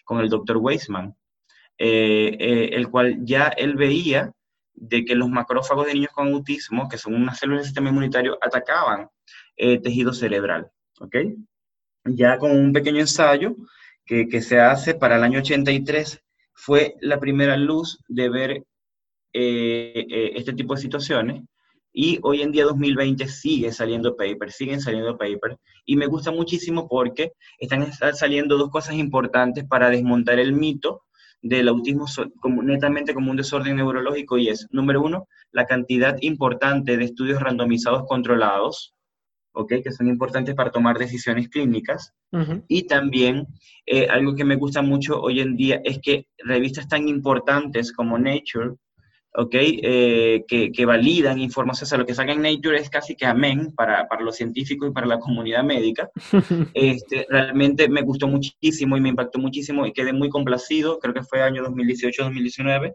con 0.06 0.20
el 0.22 0.30
doctor 0.30 0.58
Weisman, 0.58 1.14
eh, 1.78 2.38
eh, 2.40 2.70
el 2.72 2.90
cual 2.90 3.18
ya 3.26 3.48
él 3.50 3.76
veía 3.76 4.32
de 4.74 5.04
que 5.04 5.16
los 5.16 5.30
macrófagos 5.30 5.88
de 5.88 5.94
niños 5.94 6.12
con 6.14 6.34
autismo, 6.34 6.88
que 6.88 6.98
son 6.98 7.16
unas 7.16 7.38
células 7.38 7.62
del 7.62 7.66
sistema 7.66 7.90
inmunitario, 7.90 8.38
atacaban 8.42 9.10
eh, 9.58 9.80
tejido 9.80 10.14
cerebral, 10.14 10.70
¿ok? 11.00 11.16
Ya 12.06 12.38
con 12.38 12.52
un 12.52 12.72
pequeño 12.72 13.00
ensayo 13.00 13.56
que, 14.06 14.28
que 14.28 14.42
se 14.42 14.60
hace 14.60 14.96
para 14.96 15.18
el 15.18 15.24
año 15.24 15.40
83 15.40 16.22
fue 16.54 16.96
la 17.02 17.20
primera 17.20 17.58
luz 17.58 18.00
de 18.08 18.30
ver 18.30 18.64
eh, 19.34 20.32
este 20.36 20.54
tipo 20.54 20.76
de 20.76 20.82
situaciones. 20.82 21.44
Y 21.98 22.20
hoy 22.24 22.42
en 22.42 22.52
día, 22.52 22.66
2020, 22.66 23.26
sigue 23.30 23.72
saliendo 23.72 24.18
paper, 24.18 24.52
siguen 24.52 24.82
saliendo 24.82 25.18
paper. 25.18 25.58
Y 25.86 25.96
me 25.96 26.08
gusta 26.08 26.30
muchísimo 26.30 26.90
porque 26.90 27.32
están 27.58 27.90
saliendo 28.14 28.58
dos 28.58 28.70
cosas 28.70 28.96
importantes 28.96 29.64
para 29.64 29.90
desmontar 29.90 30.38
el 30.40 30.52
mito 30.52 31.04
del 31.42 31.70
autismo 31.70 32.06
como, 32.42 32.64
netamente 32.64 33.14
como 33.14 33.32
un 33.32 33.38
desorden 33.38 33.78
neurológico 33.78 34.38
y 34.38 34.50
es, 34.50 34.68
número 34.72 35.02
uno, 35.02 35.28
la 35.52 35.66
cantidad 35.66 36.18
importante 36.20 36.98
de 36.98 37.06
estudios 37.06 37.40
randomizados 37.40 38.04
controlados, 38.08 38.94
que 39.68 39.92
son 39.92 40.08
importantes 40.08 40.54
para 40.54 40.72
tomar 40.72 40.98
decisiones 40.98 41.48
clínicas. 41.48 42.14
Y 42.68 42.88
también 42.88 43.48
eh, 43.86 44.08
algo 44.10 44.36
que 44.36 44.44
me 44.44 44.58
gusta 44.58 44.82
mucho 44.82 45.22
hoy 45.22 45.40
en 45.40 45.56
día 45.56 45.80
es 45.86 46.00
que 46.02 46.28
revistas 46.40 46.90
tan 46.90 47.08
importantes 47.08 47.94
como 47.94 48.18
Nature, 48.18 48.76
¿okay? 49.38 49.80
Eh, 49.84 50.44
que, 50.48 50.72
que, 50.72 50.86
validan 50.86 51.40
información, 51.40 51.86
o 51.86 51.90
sea, 51.90 51.98
lo 51.98 52.06
que 52.06 52.16
saca 52.16 52.32
en 52.32 52.42
Nature 52.42 52.78
es 52.78 52.90
casi 52.90 53.16
que 53.16 53.26
amén 53.26 53.74
para, 53.76 54.08
para 54.08 54.24
los 54.24 54.36
científicos 54.36 54.90
y 54.90 54.94
para 54.94 55.08
la 55.08 55.20
comunidad 55.20 55.64
médica. 55.64 56.10
este, 56.74 57.26
realmente 57.30 57.90
me 57.90 58.02
gustó 58.02 58.28
muchísimo 58.28 58.98
y 58.98 59.02
me 59.02 59.10
impactó 59.10 59.40
muchísimo 59.40 59.86
y 59.86 59.94
quedé 59.94 60.14
muy 60.14 60.30
complacido, 60.30 61.00
creo 61.00 61.14
que 61.14 61.24
fue 61.24 61.42
año 61.42 61.64
2018-2019, 61.66 62.94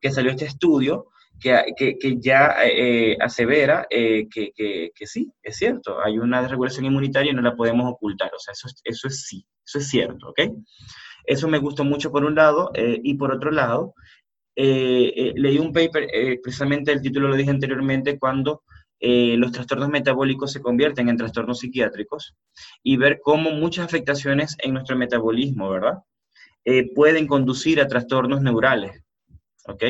que 0.00 0.10
salió 0.10 0.30
este 0.30 0.46
estudio 0.46 1.06
que, 1.40 1.96
que, 2.00 2.16
ya 2.20 2.54
eh, 2.64 3.16
asevera 3.20 3.86
eh, 3.90 4.28
que, 4.32 4.52
que, 4.54 5.06
sí, 5.06 5.30
es 5.42 5.56
cierto, 5.56 6.02
hay 6.02 6.18
una 6.18 6.40
desregulación 6.40 6.86
inmunitaria 6.86 7.32
y 7.32 7.34
no 7.34 7.42
la 7.42 7.56
podemos 7.56 7.90
ocultar, 7.90 8.30
o 8.34 8.38
sea, 8.38 8.52
eso, 8.52 8.68
eso 8.84 9.08
es 9.08 9.26
sí, 9.26 9.44
eso 9.66 9.78
es 9.78 9.88
cierto, 9.88 10.28
¿ok? 10.30 10.40
Eso 11.26 11.48
me 11.48 11.58
gustó 11.58 11.84
mucho 11.84 12.10
por 12.10 12.24
un 12.24 12.34
lado, 12.34 12.70
eh, 12.74 13.00
y 13.02 13.14
por 13.14 13.32
otro 13.32 13.50
lado, 13.50 13.94
leí 14.56 15.58
un 15.58 15.72
paper, 15.72 16.08
precisamente 16.42 16.92
el 16.92 17.02
título 17.02 17.28
lo 17.28 17.36
dije 17.36 17.50
anteriormente, 17.50 18.18
cuando 18.18 18.62
los 19.00 19.52
trastornos 19.52 19.88
metabólicos 19.88 20.52
se 20.52 20.62
convierten 20.62 21.08
en 21.08 21.16
trastornos 21.16 21.58
psiquiátricos, 21.58 22.34
y 22.82 22.96
ver 22.96 23.20
cómo 23.22 23.50
muchas 23.50 23.86
afectaciones 23.86 24.56
en 24.62 24.74
nuestro 24.74 24.96
metabolismo, 24.96 25.68
¿verdad? 25.70 25.98
pueden 26.94 27.26
conducir 27.26 27.80
a 27.80 27.88
trastornos 27.88 28.40
neurales, 28.40 29.02
¿ok? 29.66 29.84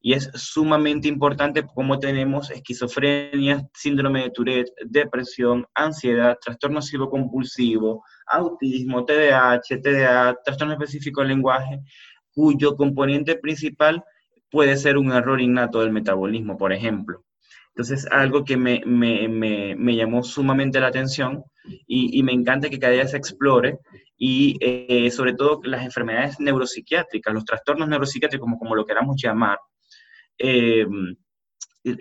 Y 0.00 0.12
es 0.12 0.30
sumamente 0.34 1.08
importante 1.08 1.64
cómo 1.74 1.98
tenemos 1.98 2.50
esquizofrenia, 2.50 3.68
síndrome 3.74 4.22
de 4.22 4.30
Tourette, 4.30 4.72
depresión, 4.86 5.66
ansiedad, 5.74 6.38
trastorno 6.40 6.80
compulsivo, 7.10 8.04
autismo, 8.26 9.04
TDAH, 9.04 9.80
TDA, 9.82 10.38
trastorno 10.44 10.74
específico 10.74 11.20
del 11.20 11.30
lenguaje, 11.30 11.80
cuyo 12.38 12.76
componente 12.76 13.34
principal 13.34 14.04
puede 14.48 14.76
ser 14.76 14.96
un 14.96 15.10
error 15.10 15.40
innato 15.40 15.80
del 15.80 15.90
metabolismo, 15.90 16.56
por 16.56 16.72
ejemplo. 16.72 17.24
Entonces, 17.70 18.06
algo 18.12 18.44
que 18.44 18.56
me, 18.56 18.80
me, 18.86 19.26
me, 19.26 19.96
llamó 19.96 20.22
sumamente 20.22 20.78
la 20.78 20.86
atención 20.86 21.42
y, 21.88 22.16
y, 22.16 22.22
me 22.22 22.32
encanta 22.32 22.70
que 22.70 22.78
cada 22.78 22.92
día 22.92 23.08
se 23.08 23.16
explore 23.16 23.78
y 24.16 24.56
eh, 24.60 25.10
sobre 25.10 25.34
todo 25.34 25.60
las 25.64 25.84
enfermedades 25.84 26.38
neuropsiquiátricas, 26.38 27.34
los 27.34 27.44
trastornos 27.44 27.88
neuropsiquiátricos, 27.88 28.44
como, 28.44 28.56
como 28.56 28.76
lo 28.76 28.86
queramos 28.86 29.20
llamar, 29.20 29.58
eh, 30.38 30.86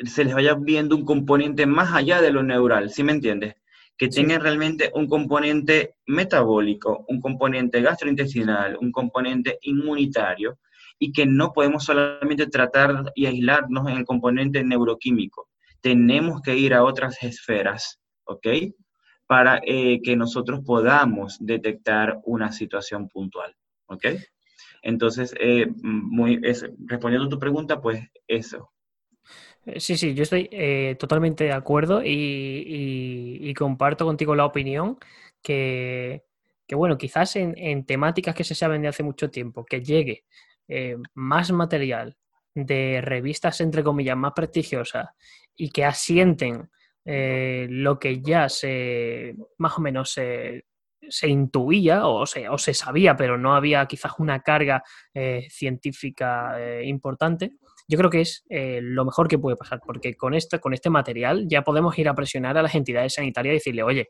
se 0.05 0.23
les 0.23 0.35
vaya 0.35 0.53
viendo 0.53 0.95
un 0.95 1.03
componente 1.03 1.65
más 1.65 1.93
allá 1.93 2.21
de 2.21 2.31
lo 2.31 2.43
neural, 2.43 2.91
¿sí 2.91 3.01
me 3.01 3.13
entiendes? 3.13 3.55
Que 3.97 4.09
tengan 4.09 4.41
realmente 4.41 4.91
un 4.93 5.07
componente 5.07 5.95
metabólico, 6.05 7.05
un 7.07 7.19
componente 7.19 7.81
gastrointestinal, 7.81 8.77
un 8.79 8.91
componente 8.91 9.57
inmunitario, 9.61 10.59
y 10.99 11.11
que 11.11 11.25
no 11.25 11.53
podemos 11.53 11.85
solamente 11.85 12.47
tratar 12.47 13.11
y 13.15 13.25
aislarnos 13.25 13.87
en 13.89 13.97
el 13.97 14.05
componente 14.05 14.63
neuroquímico. 14.63 15.49
Tenemos 15.81 16.41
que 16.41 16.57
ir 16.57 16.73
a 16.73 16.83
otras 16.83 17.21
esferas, 17.21 17.99
¿ok? 18.25 18.47
Para 19.27 19.59
eh, 19.63 20.01
que 20.01 20.15
nosotros 20.15 20.61
podamos 20.65 21.37
detectar 21.39 22.19
una 22.23 22.51
situación 22.51 23.07
puntual, 23.09 23.55
¿ok? 23.87 24.05
Entonces, 24.81 25.33
eh, 25.39 25.67
muy, 25.83 26.41
respondiendo 26.85 27.27
a 27.27 27.29
tu 27.29 27.39
pregunta, 27.39 27.81
pues 27.81 28.01
eso. 28.27 28.71
Eh, 29.67 29.79
sí, 29.79 29.97
sí, 29.97 30.13
yo 30.13 30.23
estoy 30.23 30.47
eh, 30.51 30.95
totalmente 30.99 31.43
de 31.43 31.51
acuerdo 31.51 32.01
y, 32.03 33.53
comparto 33.57 34.05
contigo 34.05 34.35
la 34.35 34.45
opinión 34.45 34.97
que, 35.41 36.23
bueno, 36.71 36.97
quizás 36.97 37.35
en, 37.35 37.85
temáticas 37.85 38.35
que 38.35 38.43
se 38.43 38.55
saben 38.55 38.81
de 38.81 38.87
hace 38.89 39.03
mucho 39.03 39.29
tiempo, 39.29 39.65
que 39.65 39.81
llegue 39.81 40.25
más 41.15 41.51
material 41.51 42.17
de 42.53 43.01
revistas, 43.01 43.61
entre 43.61 43.83
comillas, 43.83 44.17
más 44.17 44.33
prestigiosas 44.33 45.09
y 45.55 45.69
que 45.69 45.85
asienten 45.85 46.69
lo 47.05 47.99
que 47.99 48.21
ya 48.21 48.49
se, 48.49 49.35
más 49.57 49.77
o 49.77 49.81
menos 49.81 50.11
se 50.11 50.65
se 51.09 51.27
intuía 51.27 52.07
o 52.07 52.25
se, 52.25 52.49
o 52.49 52.57
se 52.57 52.73
sabía, 52.73 53.15
pero 53.15 53.37
no 53.37 53.55
había 53.55 53.85
quizás 53.85 54.13
una 54.19 54.41
carga 54.41 54.83
eh, 55.13 55.47
científica 55.49 56.55
eh, 56.59 56.85
importante, 56.85 57.53
yo 57.87 57.97
creo 57.97 58.09
que 58.09 58.21
es 58.21 58.45
eh, 58.49 58.79
lo 58.81 59.05
mejor 59.05 59.27
que 59.27 59.39
puede 59.39 59.55
pasar, 59.55 59.79
porque 59.85 60.15
con, 60.15 60.33
esto, 60.33 60.59
con 60.59 60.73
este 60.73 60.89
material 60.89 61.47
ya 61.47 61.63
podemos 61.63 61.97
ir 61.97 62.09
a 62.09 62.15
presionar 62.15 62.57
a 62.57 62.61
las 62.61 62.75
entidades 62.75 63.13
sanitarias 63.13 63.53
y 63.53 63.57
decirle, 63.57 63.83
oye, 63.83 64.09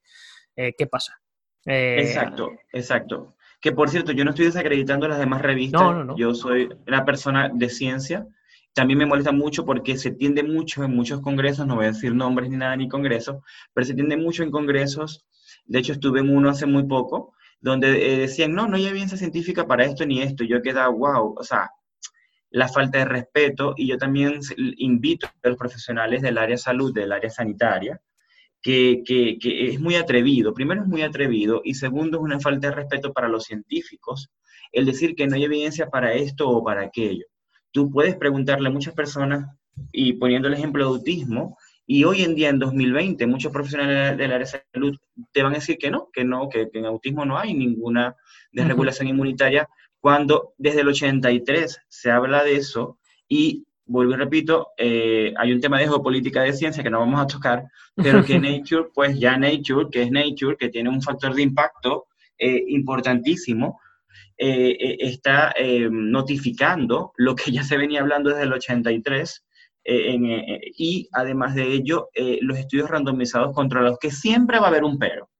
¿qué 0.56 0.88
pasa? 0.88 1.20
exacto, 1.66 2.52
exacto. 2.74 3.36
Que 3.62 3.72
por 3.72 3.90
cierto, 3.90 4.12
yo 4.12 4.24
no 4.24 4.32
estoy 4.32 4.46
desacreditando 4.46 5.08
las 5.08 5.20
demás 5.20 5.42
revistas, 5.42 6.08
yo 6.16 6.34
soy 6.34 6.70
una 6.88 7.06
persona 7.06 7.52
de 7.54 7.70
ciencia, 7.70 8.26
también 8.74 8.98
me 8.98 9.06
molesta 9.06 9.32
mucho 9.32 9.66
porque 9.66 9.98
se 9.98 10.12
tiende 10.12 10.44
mucho 10.44 10.84
en 10.84 10.96
muchos 10.96 11.22
congresos, 11.22 11.68
no 11.68 11.76
voy 11.76 11.86
a 11.86 11.90
decir 11.90 12.16
nombres 12.16 12.50
ni 12.50 12.58
nada 12.58 12.76
ni 12.76 12.88
congresos, 12.88 13.38
pero 13.74 13.86
se 13.86 13.94
tiende 13.94 14.18
mucho 14.18 14.44
en 14.44 14.52
congresos 14.52 15.28
de 15.68 15.80
hecho, 15.80 15.94
estuve 15.94 16.22
en 16.22 16.36
uno 16.36 16.50
hace 16.50 16.66
muy 16.66 16.84
poco, 16.84 17.34
donde 17.60 18.14
eh, 18.14 18.18
decían, 18.18 18.54
no, 18.54 18.68
no 18.68 18.78
hay 18.78 18.88
evidencia 18.88 19.18
científica 19.18 19.68
para 19.68 19.84
esto 19.84 20.06
ni 20.06 20.22
esto. 20.22 20.44
Yo 20.44 20.62
quedaba, 20.62 20.90
wow, 20.90 21.36
o 21.38 21.44
sea, 21.44 21.70
la 22.50 22.68
falta 22.68 23.00
de 23.00 23.06
respeto. 23.06 23.74
Y 23.78 23.88
yo 23.88 23.98
también 23.98 24.40
invito 24.78 25.28
a 25.28 25.50
los 25.50 25.58
profesionales 25.58 26.22
del 26.22 26.38
área 26.38 26.58
salud, 26.58 26.94
del 26.94 27.12
área 27.12 27.30
sanitaria, 27.30 28.02
que, 28.62 29.04
que, 29.06 29.38
que, 29.40 29.70
es 29.70 29.80
muy 29.80 29.96
atrevido. 29.96 30.54
Primero 30.54 30.82
es 30.82 30.88
muy 30.88 31.02
atrevido 31.02 31.62
y 31.64 31.76
segundo 31.76 32.18
es 32.18 32.24
una 32.24 32.40
falta 32.40 32.70
de 32.70 32.76
respeto 32.76 33.14
para 33.14 33.28
los 33.28 33.46
científicos 33.46 34.32
el 34.72 34.86
decir 34.86 35.16
que 35.16 35.28
no 35.28 35.36
hay 35.36 35.44
evidencia 35.44 35.90
para 35.90 36.14
esto 36.14 36.50
o 36.50 36.64
para 36.64 36.82
aquello. 36.82 37.26
Tú 37.72 37.92
puedes 37.92 38.16
preguntarle 38.16 38.70
a 38.70 38.72
muchas 38.72 38.94
personas, 38.94 39.48
y 39.92 40.14
poniendo 40.14 40.48
el 40.48 40.56
ejemplo 40.56 40.84
de 40.84 40.90
autismo, 40.90 41.58
y 41.86 42.04
hoy 42.04 42.24
en 42.24 42.36
día, 42.36 42.50
en 42.50 42.60
2020, 42.60 43.26
muchos 43.28 43.52
profesionales 43.52 44.18
del 44.18 44.32
área 44.32 44.46
de 44.46 44.62
salud 44.74 44.98
te 45.32 45.42
van 45.42 45.54
a 45.54 45.56
decir 45.56 45.78
que 45.78 45.90
no, 45.90 46.10
que 46.12 46.26
no, 46.26 46.50
que, 46.50 46.68
en 46.74 46.86
autismo 46.86 47.24
no 47.26 47.38
hay 47.38 47.54
ninguna 47.54 48.16
desregulación 48.52 49.08
inmunitaria, 49.08 49.70
cuando 50.00 50.54
desde 50.58 50.82
el 50.82 50.90
83 50.90 51.80
se 51.88 52.12
habla 52.12 52.44
de 52.44 52.56
eso 52.56 53.00
y, 53.28 53.66
vuelvo 53.86 54.14
y 54.14 54.18
repito, 54.18 54.70
eh, 54.78 55.34
hay 55.38 55.52
un 55.52 55.62
tema 55.62 55.80
de 55.80 55.88
geopolítica 55.88 56.44
de 56.44 56.54
ciencia 56.54 56.84
que 56.84 56.90
no 56.90 57.00
vamos 57.00 57.22
a 57.22 57.28
tocar, 57.28 57.66
pero 57.96 58.24
que 58.24 58.40
Nature, 58.40 58.90
pues 58.94 59.20
ya 59.20 59.38
Nature, 59.38 59.88
que 59.92 60.04
es 60.04 60.12
Nature, 60.12 60.58
que 60.58 60.70
tiene 60.70 60.90
un 60.90 61.02
factor 61.02 61.34
de 61.34 61.42
impacto 61.44 62.08
importantísimo, 62.40 63.80
está 64.38 65.52
notificando 65.90 67.12
lo 67.18 67.36
que 67.36 67.52
ya 67.52 67.64
se 67.64 67.78
venía 67.78 68.02
hablando 68.02 68.30
desde 68.30 68.44
el 68.44 68.54
83 68.54 69.44
y 69.84 71.10
además 71.12 71.56
de 71.56 71.74
ello, 71.74 72.10
los 72.42 72.60
estudios 72.60 72.92
randomizados 72.92 73.56
contra 73.56 73.82
los 73.82 73.98
que 73.98 74.12
siempre 74.12 74.60
va 74.60 74.66
a 74.66 74.70
haber 74.70 74.84
un 74.84 75.00
pero 75.00 75.32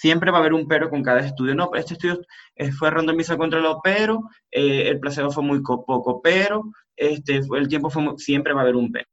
siempre 0.00 0.30
va 0.30 0.38
a 0.38 0.40
haber 0.40 0.54
un 0.54 0.66
pero 0.66 0.88
con 0.90 1.02
cada 1.02 1.20
estudio. 1.20 1.54
No, 1.54 1.70
este 1.74 1.94
estudio 1.94 2.20
eh, 2.54 2.70
fue 2.72 2.90
randomizado 2.90 3.38
contra 3.38 3.60
los 3.60 3.78
pero, 3.82 4.30
eh, 4.50 4.88
el 4.88 5.00
placebo 5.00 5.30
fue 5.30 5.42
muy 5.42 5.60
poco, 5.62 6.20
pero 6.22 6.64
este, 6.96 7.40
el 7.56 7.68
tiempo 7.68 7.90
fue 7.90 8.02
siempre 8.16 8.52
va 8.52 8.60
a 8.60 8.62
haber 8.62 8.76
un 8.76 8.92
pero. 8.92 9.06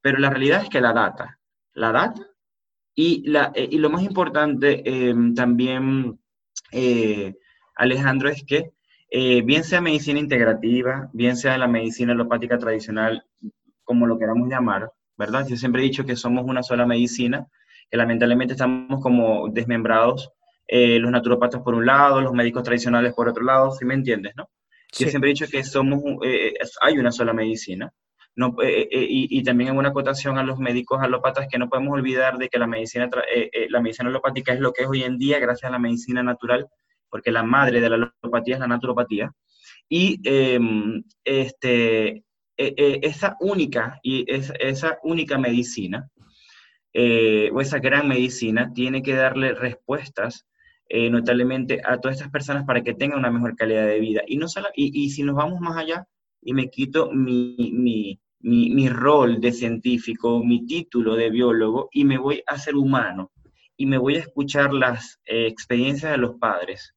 Pero 0.00 0.18
la 0.18 0.30
realidad 0.30 0.62
es 0.62 0.68
que 0.68 0.80
la 0.80 0.92
data, 0.92 1.38
la 1.74 1.92
data 1.92 2.26
y, 2.94 3.28
la, 3.30 3.52
eh, 3.54 3.68
y 3.70 3.78
lo 3.78 3.90
más 3.90 4.02
importante 4.02 4.82
em, 4.84 5.34
también, 5.34 6.18
Alejandro, 7.76 8.28
es 8.28 8.44
que 8.44 8.72
bien 9.44 9.64
sea 9.64 9.80
medicina 9.80 10.18
integrativa, 10.18 11.10
bien 11.12 11.36
sea 11.36 11.58
la 11.58 11.68
medicina 11.68 12.12
alopática 12.12 12.58
tradicional, 12.58 13.24
como 13.84 14.06
lo 14.06 14.18
queramos 14.18 14.48
llamar, 14.48 14.90
¿verdad? 15.18 15.46
Yo 15.46 15.56
siempre 15.56 15.82
he 15.82 15.84
dicho 15.84 16.06
que 16.06 16.16
somos 16.16 16.44
una 16.46 16.62
sola 16.62 16.86
medicina, 16.86 17.46
que 17.92 17.98
lamentablemente 17.98 18.54
estamos 18.54 19.02
como 19.02 19.50
desmembrados, 19.50 20.30
eh, 20.66 20.98
los 20.98 21.10
naturopatas 21.10 21.60
por 21.60 21.74
un 21.74 21.84
lado, 21.84 22.22
los 22.22 22.32
médicos 22.32 22.62
tradicionales 22.62 23.12
por 23.12 23.28
otro 23.28 23.44
lado, 23.44 23.70
¿sí 23.72 23.84
me 23.84 23.92
entiendes, 23.92 24.32
no? 24.34 24.48
Yo 24.98 25.08
siempre 25.08 25.28
he 25.28 25.34
dicho 25.34 25.46
que 25.46 25.62
somos, 25.62 26.02
eh, 26.24 26.54
hay 26.80 26.96
una 26.96 27.12
sola 27.12 27.34
medicina, 27.34 27.92
no, 28.34 28.56
eh, 28.62 28.88
y, 28.90 29.38
y, 29.38 29.42
también 29.42 29.70
en 29.70 29.76
una 29.76 29.90
acotación 29.90 30.38
a 30.38 30.42
los 30.42 30.58
médicos 30.58 31.02
alópatas 31.02 31.48
que 31.50 31.58
no 31.58 31.68
podemos 31.68 31.92
olvidar 31.92 32.38
de 32.38 32.48
que 32.48 32.58
la 32.58 32.66
medicina, 32.66 33.10
la 33.68 33.80
medicina 33.82 34.08
alopática 34.08 34.54
es 34.54 34.60
lo 34.60 34.72
que 34.72 34.84
es 34.84 34.88
hoy 34.88 35.02
en 35.02 35.18
día 35.18 35.38
gracias 35.38 35.68
a 35.68 35.72
la 35.72 35.78
medicina 35.78 36.22
natural, 36.22 36.66
porque 37.10 37.30
la 37.30 37.42
madre 37.42 37.82
de 37.82 37.90
la 37.90 38.10
alopatía 38.22 38.54
es 38.54 38.60
la 38.60 38.68
naturopatía. 38.68 39.30
Y 39.86 40.18
em, 40.24 41.02
este, 41.24 42.24
esa 42.56 43.36
única, 43.40 44.00
y 44.02 44.24
esa 44.28 44.98
única 45.02 45.36
medicina 45.36 46.08
eh, 46.94 47.50
o 47.52 47.60
esa 47.60 47.78
gran 47.78 48.08
medicina 48.08 48.72
tiene 48.74 49.02
que 49.02 49.14
darle 49.14 49.54
respuestas 49.54 50.46
eh, 50.88 51.08
notablemente 51.08 51.80
a 51.84 51.98
todas 51.98 52.18
estas 52.18 52.30
personas 52.30 52.64
para 52.64 52.82
que 52.82 52.94
tengan 52.94 53.18
una 53.18 53.30
mejor 53.30 53.56
calidad 53.56 53.86
de 53.86 54.00
vida. 54.00 54.22
Y, 54.26 54.36
no 54.36 54.48
solo, 54.48 54.68
y, 54.74 55.08
si 55.10 55.22
nos 55.22 55.36
vamos 55.36 55.60
más 55.60 55.76
allá 55.78 56.06
y 56.42 56.52
me 56.52 56.68
quito 56.68 57.10
mi, 57.10 57.70
mi, 57.72 58.20
mi, 58.40 58.88
rol 58.88 59.40
de 59.40 59.52
científico, 59.52 60.44
mi 60.44 60.66
título 60.66 61.14
de 61.14 61.30
biólogo 61.30 61.88
y 61.92 62.04
me 62.04 62.18
voy 62.18 62.42
a 62.46 62.58
ser 62.58 62.76
humano 62.76 63.30
y 63.76 63.86
me 63.86 63.96
voy 63.96 64.16
a 64.16 64.20
escuchar 64.20 64.74
las 64.74 65.18
eh, 65.24 65.46
experiencias 65.46 66.12
de 66.12 66.18
los 66.18 66.34
padres 66.36 66.94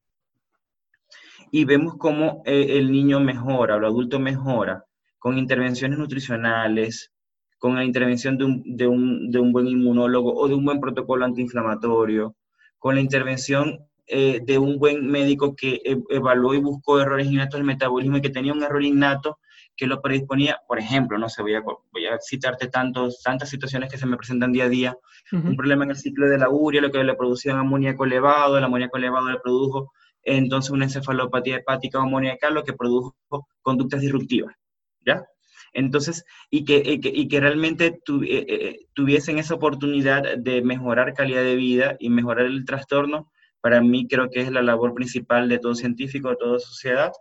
y 1.50 1.64
vemos 1.64 1.96
cómo 1.96 2.42
el 2.44 2.90
niño 2.90 3.20
mejora 3.20 3.76
el 3.76 3.84
adulto 3.84 4.18
mejora 4.18 4.84
con 5.18 5.38
intervenciones 5.38 5.98
nutricionales, 5.98 7.12
con 7.58 7.74
la 7.76 7.84
intervención 7.84 8.36
de 8.38 8.44
un, 8.44 8.76
de, 8.76 8.86
un, 8.86 9.30
de 9.30 9.38
un, 9.38 9.52
buen 9.52 9.66
inmunólogo 9.66 10.34
o 10.34 10.48
de 10.48 10.54
un 10.54 10.64
buen 10.64 10.80
protocolo 10.80 11.24
antiinflamatorio, 11.24 12.34
con 12.78 12.94
la 12.94 13.00
intervención 13.00 13.86
eh, 14.06 14.40
de 14.44 14.58
un 14.58 14.78
buen 14.78 15.06
médico 15.06 15.56
que 15.56 15.80
e, 15.84 15.98
evaluó 16.10 16.54
y 16.54 16.60
buscó 16.60 17.00
errores 17.00 17.26
innatos 17.26 17.58
del 17.58 17.66
metabolismo 17.66 18.18
y 18.18 18.20
que 18.20 18.30
tenía 18.30 18.52
un 18.52 18.62
error 18.62 18.84
innato 18.84 19.38
que 19.76 19.86
lo 19.86 20.00
predisponía, 20.00 20.60
por 20.66 20.78
ejemplo, 20.78 21.18
no 21.18 21.28
sé, 21.28 21.42
voy 21.42 21.54
a, 21.54 21.60
voy 21.60 22.06
a 22.06 22.18
citarte 22.20 22.68
tantos, 22.68 23.20
tantas 23.22 23.50
situaciones 23.50 23.90
que 23.90 23.98
se 23.98 24.06
me 24.06 24.16
presentan 24.16 24.52
día 24.52 24.64
a 24.64 24.68
día, 24.68 24.96
un 25.32 25.54
problema 25.54 25.84
en 25.84 25.90
el 25.90 25.96
ciclo 25.96 26.28
de 26.28 26.38
la 26.38 26.48
urea, 26.48 26.80
lo 26.80 26.90
que 26.90 27.04
le 27.04 27.14
producía 27.14 27.52
un 27.52 27.60
amoníaco 27.60 28.04
elevado, 28.06 28.56
el 28.56 28.64
amoníaco 28.64 28.96
elevado 28.96 29.28
le 29.28 29.38
produjo 29.38 29.92
entonces 30.22 30.70
una 30.70 30.84
encefalopatía 30.84 31.56
hepática 31.56 31.98
o 31.98 32.02
amoníaca, 32.02 32.50
lo 32.50 32.64
que 32.64 32.72
produjo 32.72 33.14
conductas 33.60 34.00
disruptivas, 34.00 34.54
¿ya? 35.04 35.26
Entonces, 35.76 36.24
y 36.50 36.64
que, 36.64 36.82
y 36.86 37.28
que, 37.28 37.38
realmente 37.40 37.86
eh, 37.86 38.46
eh, 38.48 38.86
tuviesen 38.94 39.38
esa 39.38 39.54
oportunidad 39.54 40.38
de 40.38 40.62
mejorar 40.62 41.12
calidad 41.12 41.42
de 41.42 41.54
vida 41.54 41.96
y 41.98 42.08
mejorar 42.08 42.46
el 42.46 42.64
trastorno, 42.64 43.30
para 43.60 43.82
mí 43.82 44.08
creo 44.08 44.30
que 44.30 44.40
es 44.40 44.50
la 44.50 44.62
labor 44.62 44.94
principal 44.94 45.50
de 45.50 45.58
todo 45.58 45.74
científico, 45.74 46.30
de 46.30 46.36
toda 46.36 46.58
sociedad, 46.60 47.12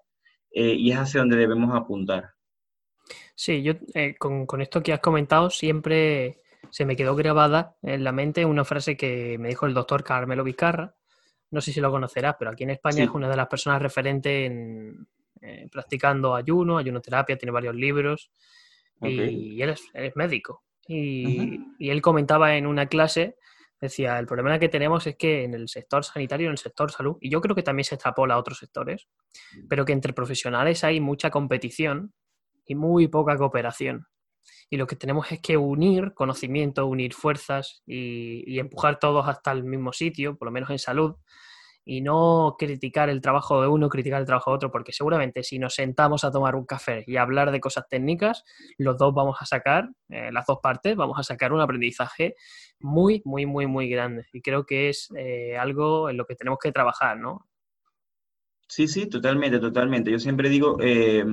eh, 0.51 0.73
y 0.73 0.91
es 0.91 0.97
hacia 0.97 1.19
donde 1.19 1.35
debemos 1.35 1.75
apuntar. 1.75 2.29
Sí, 3.35 3.61
yo 3.61 3.73
con, 4.17 4.45
con, 4.45 4.61
esto 4.61 4.81
que 4.81 4.93
has 4.93 5.01
comentado 5.01 5.49
siempre 5.49 6.39
se 6.69 6.85
me 6.85 6.95
quedó 6.95 7.13
grabada 7.13 7.75
en 7.81 8.05
la 8.05 8.13
mente 8.13 8.45
una 8.45 8.63
frase 8.63 8.95
que 8.95 9.37
me 9.37 9.49
dijo 9.49 9.65
el 9.65 9.73
doctor 9.73 10.05
Carmelo 10.05 10.45
Vizcarra, 10.45 10.95
no 11.51 11.59
sé 11.59 11.73
si 11.73 11.81
lo 11.81 11.91
conocerás, 11.91 12.37
pero 12.39 12.51
aquí 12.51 12.63
en 12.63 12.69
España 12.69 13.03
es 13.03 13.09
una 13.09 13.27
de 13.27 13.35
las 13.35 13.47
personas 13.47 13.81
referentes 13.81 14.49
en, 14.49 15.07
eh, 15.41 15.67
practicando 15.71 16.35
ayuno, 16.35 16.77
ayunoterapia, 16.77 17.37
tiene 17.37 17.51
varios 17.51 17.75
libros 17.75 18.31
y, 19.01 19.61
él, 19.61 19.69
es, 19.69 20.15
médico. 20.15 20.63
Y, 20.87 21.59
él 21.79 22.01
comentaba 22.01 22.55
en 22.55 22.65
una 22.65 22.87
clase, 22.87 23.37
decía, 23.79 24.17
el 24.17 24.25
problema 24.25 24.57
que 24.59 24.69
tenemos 24.69 25.05
es 25.07 25.15
que 25.17 25.43
en 25.43 25.53
el 25.53 25.67
sector 25.67 26.03
sanitario, 26.03 26.47
en 26.47 26.53
el 26.53 26.57
sector 26.57 26.91
salud, 26.91 27.17
y 27.19 27.29
yo 27.29 27.41
creo 27.41 27.55
que 27.55 27.63
también 27.63 27.83
se 27.83 27.95
extrapola 27.95 28.35
a 28.35 28.37
otros 28.37 28.59
sectores, 28.59 29.07
pero 29.67 29.85
que 29.85 29.93
entre 29.93 30.13
profesionales 30.13 30.83
hay 30.83 30.99
mucha 30.99 31.29
competición 31.29 32.13
y 32.65 32.75
muy 32.75 33.07
poca 33.07 33.37
cooperación. 33.37 34.07
Y 34.69 34.77
lo 34.77 34.87
que 34.87 34.95
tenemos 34.95 35.31
es 35.31 35.41
que 35.41 35.57
unir 35.57 36.13
conocimiento, 36.13 36.85
unir 36.87 37.13
fuerzas 37.13 37.83
y 37.85 38.57
empujar 38.57 38.99
todos 38.99 39.27
hasta 39.27 39.51
el 39.51 39.63
mismo 39.63 39.91
sitio, 39.93 40.37
por 40.37 40.47
lo 40.47 40.51
menos 40.51 40.69
en 40.69 40.79
salud, 40.79 41.15
y 41.85 42.01
no 42.01 42.55
criticar 42.57 43.09
el 43.09 43.21
trabajo 43.21 43.61
de 43.61 43.67
uno, 43.67 43.89
criticar 43.89 44.19
el 44.19 44.25
trabajo 44.25 44.51
de 44.51 44.55
otro, 44.55 44.71
porque 44.71 44.91
seguramente 44.91 45.43
si 45.43 45.59
nos 45.59 45.75
sentamos 45.75 46.23
a 46.23 46.31
tomar 46.31 46.55
un 46.55 46.65
café 46.65 47.03
y 47.05 47.17
hablar 47.17 47.51
de 47.51 47.59
cosas 47.59 47.87
técnicas, 47.87 48.43
los 48.77 48.97
dos 48.97 49.13
vamos 49.13 49.37
a 49.39 49.45
sacar, 49.45 49.89
eh, 50.09 50.31
las 50.31 50.47
dos 50.47 50.57
partes, 50.61 50.95
vamos 50.95 51.19
a 51.19 51.23
sacar 51.23 51.53
un 51.53 51.61
aprendizaje 51.61 52.35
muy, 52.79 53.21
muy, 53.23 53.45
muy, 53.45 53.67
muy 53.67 53.87
grande. 53.87 54.25
Y 54.33 54.41
creo 54.41 54.65
que 54.65 54.89
es 54.89 55.09
eh, 55.15 55.57
algo 55.57 56.09
en 56.09 56.17
lo 56.17 56.25
que 56.25 56.35
tenemos 56.35 56.57
que 56.59 56.71
trabajar, 56.71 57.17
¿no? 57.19 57.47
Sí, 58.67 58.87
sí, 58.87 59.07
totalmente, 59.07 59.59
totalmente. 59.59 60.11
Yo 60.11 60.17
siempre 60.17 60.49
digo, 60.49 60.77
eh, 60.81 61.23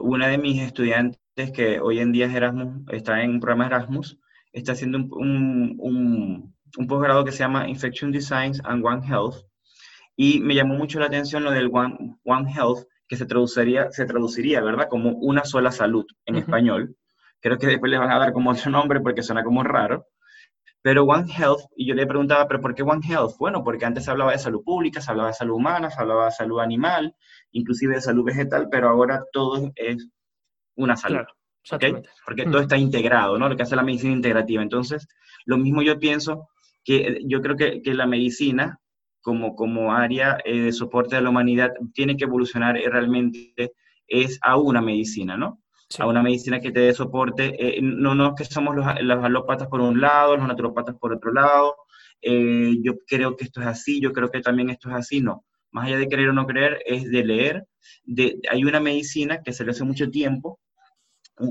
una 0.00 0.28
de 0.28 0.38
mis 0.38 0.60
estudiantes 0.62 1.52
que 1.52 1.80
hoy 1.80 1.98
en 1.98 2.12
día 2.12 2.26
es 2.26 2.34
Erasmus, 2.34 2.82
está 2.90 3.22
en 3.22 3.32
un 3.32 3.40
programa 3.40 3.66
Erasmus, 3.66 4.18
está 4.52 4.72
haciendo 4.72 4.96
un, 4.96 5.76
un, 5.78 6.56
un 6.78 6.86
posgrado 6.86 7.26
que 7.26 7.32
se 7.32 7.40
llama 7.40 7.68
Infection 7.68 8.10
Designs 8.10 8.60
and 8.64 8.84
One 8.84 9.06
Health, 9.06 9.44
y 10.16 10.40
me 10.40 10.54
llamó 10.54 10.74
mucho 10.74 10.98
la 10.98 11.06
atención 11.06 11.44
lo 11.44 11.50
del 11.50 11.70
One, 11.70 12.16
One 12.24 12.50
Health, 12.50 12.86
que 13.06 13.16
se 13.16 13.26
traduciría, 13.26 13.90
se 13.90 14.06
traduciría, 14.06 14.62
¿verdad? 14.62 14.88
Como 14.88 15.10
una 15.10 15.44
sola 15.44 15.70
salud 15.70 16.06
en 16.24 16.36
español. 16.36 16.96
Creo 17.40 17.58
que 17.58 17.66
después 17.66 17.90
le 17.90 17.98
van 17.98 18.10
a 18.10 18.18
dar 18.18 18.32
como 18.32 18.50
otro 18.50 18.70
nombre 18.70 19.00
porque 19.00 19.22
suena 19.22 19.44
como 19.44 19.62
raro. 19.62 20.06
Pero 20.82 21.04
One 21.04 21.30
Health, 21.32 21.60
y 21.76 21.86
yo 21.86 21.94
le 21.94 22.06
preguntaba, 22.06 22.48
¿pero 22.48 22.60
por 22.60 22.74
qué 22.74 22.82
One 22.82 23.06
Health? 23.06 23.36
Bueno, 23.38 23.62
porque 23.62 23.84
antes 23.84 24.04
se 24.04 24.10
hablaba 24.10 24.32
de 24.32 24.38
salud 24.38 24.62
pública, 24.64 25.00
se 25.00 25.10
hablaba 25.10 25.28
de 25.28 25.34
salud 25.34 25.56
humana, 25.56 25.90
se 25.90 26.00
hablaba 26.00 26.26
de 26.26 26.32
salud 26.32 26.60
animal, 26.60 27.14
inclusive 27.52 27.94
de 27.94 28.00
salud 28.00 28.24
vegetal, 28.24 28.68
pero 28.70 28.88
ahora 28.88 29.24
todo 29.32 29.70
es 29.74 30.08
una 30.76 30.96
salud. 30.96 31.24
Claro, 31.78 32.02
Porque 32.24 32.44
todo 32.44 32.60
está 32.60 32.76
integrado, 32.76 33.38
¿no? 33.38 33.48
Lo 33.48 33.56
que 33.56 33.64
hace 33.64 33.76
la 33.76 33.82
medicina 33.82 34.12
integrativa. 34.12 34.62
Entonces, 34.62 35.08
lo 35.44 35.58
mismo 35.58 35.82
yo 35.82 35.98
pienso 35.98 36.48
que 36.84 37.20
yo 37.26 37.42
creo 37.42 37.56
que, 37.56 37.82
que 37.82 37.92
la 37.94 38.06
medicina 38.06 38.80
como, 39.26 39.56
como 39.56 39.92
área 39.92 40.38
eh, 40.44 40.56
de 40.56 40.72
soporte 40.72 41.16
a 41.16 41.20
la 41.20 41.30
humanidad 41.30 41.72
tiene 41.92 42.16
que 42.16 42.22
evolucionar 42.22 42.76
realmente 42.76 43.72
es 44.06 44.38
a 44.40 44.56
una 44.56 44.80
medicina, 44.80 45.36
¿no? 45.36 45.64
A 45.98 46.06
una 46.06 46.22
medicina 46.22 46.60
que 46.60 46.70
te 46.70 46.78
dé 46.78 46.94
soporte, 46.94 47.56
eh, 47.58 47.80
no, 47.82 48.14
no 48.14 48.36
que 48.36 48.44
somos 48.44 48.76
los, 48.76 48.86
los, 49.00 49.24
alópatas 49.24 49.66
por 49.66 49.80
un 49.80 50.00
lado, 50.00 50.36
los 50.36 50.46
naturopatas 50.46 50.94
por 50.94 51.12
otro 51.12 51.32
lado, 51.32 51.74
eh, 52.22 52.76
yo 52.84 52.92
creo 53.04 53.34
que 53.34 53.46
esto 53.46 53.60
es 53.60 53.66
así, 53.66 54.00
yo 54.00 54.12
creo 54.12 54.30
que 54.30 54.40
también 54.40 54.70
esto 54.70 54.90
es 54.90 54.94
así, 54.94 55.20
no. 55.20 55.44
Más 55.72 55.88
allá 55.88 55.98
de 55.98 56.06
creer 56.06 56.28
o 56.28 56.32
no 56.32 56.46
creer, 56.46 56.80
es 56.86 57.10
de 57.10 57.24
leer. 57.24 57.66
De, 58.04 58.38
hay 58.48 58.62
una 58.62 58.78
medicina 58.78 59.42
que 59.42 59.52
se 59.52 59.64
le 59.64 59.72
hace 59.72 59.82
mucho 59.82 60.08
tiempo, 60.08 60.60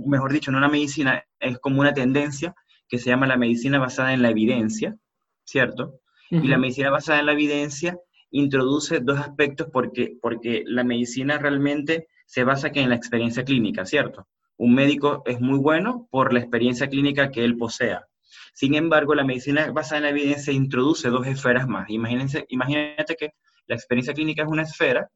mejor 0.06 0.32
dicho, 0.32 0.50
no 0.50 0.60
una 0.60 0.70
medicina, 0.70 1.26
es 1.42 1.60
como 1.60 1.82
una 1.82 1.94
tendencia 1.94 2.56
que 2.88 3.00
se 3.00 3.10
llama 3.10 3.28
la 3.28 3.36
medicina 3.36 3.80
basada 3.80 4.14
en 4.14 4.22
la 4.22 4.30
evidencia, 4.30 4.96
¿cierto? 5.44 6.00
Y 6.30 6.48
la 6.48 6.58
medicina 6.58 6.90
basada 6.90 7.20
en 7.20 7.28
la 7.28 7.34
evidencia 7.34 7.98
introduce 8.32 9.00
dos 9.00 9.20
aspectos 9.20 9.68
porque, 9.72 10.18
porque 10.22 10.64
la 10.66 10.84
medicina 10.84 11.38
realmente 11.38 12.08
se 12.26 12.44
basa 12.44 12.72
que 12.72 12.82
en 12.82 12.90
la 12.90 12.96
experiencia 12.96 13.46
clínica, 13.46 13.86
¿cierto? 13.86 14.28
Un 14.58 14.74
médico 14.74 15.22
es 15.26 15.40
muy 15.40 15.60
bueno 15.60 16.08
por 16.12 16.34
la 16.34 16.40
experiencia 16.40 16.88
clínica 16.88 17.30
que 17.30 17.44
él 17.44 17.58
posea. 17.58 18.08
Sin 18.54 18.74
embargo, 18.76 19.16
la 19.16 19.24
medicina 19.24 19.72
basada 19.72 19.98
en 19.98 20.04
la 20.04 20.10
evidencia 20.10 20.54
introduce 20.54 21.10
dos 21.10 21.28
esferas 21.28 21.68
más. 21.68 21.90
Imagínense, 21.90 22.46
imagínate 22.50 23.16
que 23.16 23.34
la 23.68 23.76
experiencia 23.76 24.14
clínica 24.14 24.44
es 24.44 24.50
una 24.50 24.64
esfera 24.64 25.10